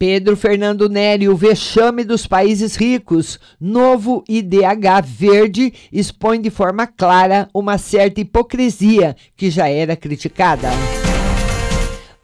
Pedro 0.02 0.36
Fernando 0.36 0.90
Neri, 0.90 1.30
o 1.30 1.36
vexame 1.36 2.04
dos 2.04 2.26
países 2.26 2.76
ricos. 2.76 3.40
Novo 3.60 4.24
IDH 4.28 5.06
verde 5.06 5.72
expõe 5.94 6.42
de 6.42 6.50
forma 6.50 6.88
clara 6.88 7.48
uma 7.54 7.78
certa 7.78 8.20
hipocrisia 8.20 9.16
que 9.38 9.52
já 9.52 9.70
era 9.70 9.96
criticada. 9.96 10.70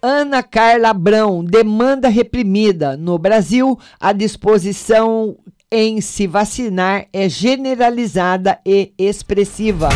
Ana 0.01 0.41
Carla 0.41 0.89
Abrão, 0.89 1.43
demanda 1.45 2.09
reprimida. 2.09 2.97
No 2.97 3.19
Brasil, 3.19 3.77
a 3.99 4.11
disposição 4.11 5.37
em 5.71 6.01
se 6.01 6.25
vacinar 6.25 7.05
é 7.13 7.29
generalizada 7.29 8.57
e 8.65 8.91
expressiva. 8.97 9.89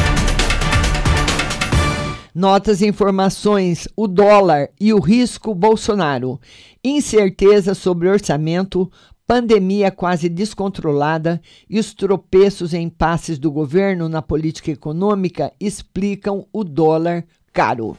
Notas 2.34 2.82
e 2.82 2.88
informações: 2.88 3.88
o 3.96 4.08
dólar 4.08 4.70
e 4.80 4.94
o 4.94 5.00
risco 5.00 5.54
Bolsonaro. 5.54 6.40
Incerteza 6.84 7.74
sobre 7.74 8.08
orçamento, 8.08 8.90
pandemia 9.28 9.92
quase 9.92 10.30
descontrolada 10.30 11.42
e 11.70 11.78
os 11.78 11.94
tropeços 11.94 12.74
e 12.74 12.78
impasses 12.78 13.38
do 13.38 13.52
governo 13.52 14.08
na 14.08 14.22
política 14.22 14.72
econômica 14.72 15.52
explicam 15.60 16.48
o 16.54 16.64
dólar 16.64 17.26
caro. 17.52 17.98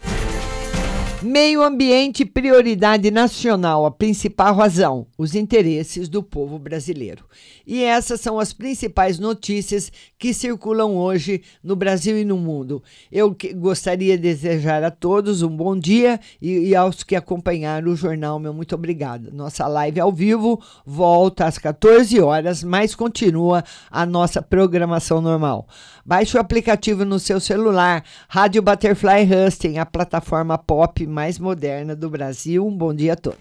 Meio 1.23 1.63
ambiente, 1.63 2.25
prioridade 2.25 3.09
nacional, 3.09 3.87
a 3.87 3.93
principal 3.93 4.57
razão, 4.57 5.07
os 5.17 5.37
interesses 5.37 6.09
do 6.09 6.21
povo 6.21 6.59
brasileiro. 6.59 7.25
E 7.65 7.85
essas 7.85 8.21
são 8.21 8.41
as 8.41 8.53
principais 8.53 9.21
notícias 9.21 9.93
que 10.19 10.35
circulam 10.35 10.97
hoje 10.97 11.43
no 11.63 11.77
Brasil 11.77 12.19
e 12.19 12.25
no 12.25 12.37
mundo. 12.37 12.83
Eu 13.11 13.37
gostaria 13.55 14.17
de 14.17 14.23
desejar 14.25 14.83
a 14.83 14.91
todos 14.91 15.43
um 15.43 15.57
bom 15.57 15.79
dia 15.79 16.19
e, 16.41 16.71
e 16.71 16.75
aos 16.75 17.05
que 17.05 17.15
acompanharam 17.15 17.93
o 17.93 17.97
jornal, 17.97 18.41
meu 18.41 18.53
muito 18.53 18.75
obrigada. 18.75 19.31
Nossa 19.33 19.69
live 19.69 20.01
ao 20.01 20.11
vivo 20.11 20.61
volta 20.85 21.47
às 21.47 21.57
14 21.57 22.21
horas, 22.21 22.65
mas 22.65 22.97
continua 22.97 23.63
a 23.89 24.05
nossa 24.05 24.43
programação 24.43 25.21
normal. 25.21 25.69
Baixe 26.05 26.37
o 26.37 26.41
aplicativo 26.41 27.05
no 27.05 27.19
seu 27.19 27.39
celular, 27.39 28.05
Rádio 28.29 28.61
Butterfly 28.63 29.29
Husting, 29.31 29.79
a 29.79 29.87
plataforma 29.87 30.59
pop 30.59 31.07
mais 31.07 31.39
moderna 31.39 31.95
do 31.95 32.11
Brasil. 32.11 32.67
Um 32.67 32.77
bom 32.77 32.93
dia 32.93 33.13
a 33.13 33.17
todos. 33.17 33.39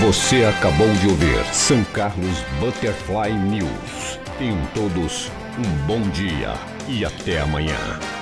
Você 0.00 0.44
acabou 0.44 0.88
de 0.94 1.08
ouvir 1.08 1.44
São 1.52 1.82
Carlos 1.86 2.38
Butterfly 2.60 3.32
News. 3.32 4.20
Tenham 4.38 4.64
todos 4.72 5.28
um 5.58 5.86
bom 5.86 6.00
dia 6.10 6.54
e 6.88 7.04
até 7.04 7.40
amanhã. 7.40 8.17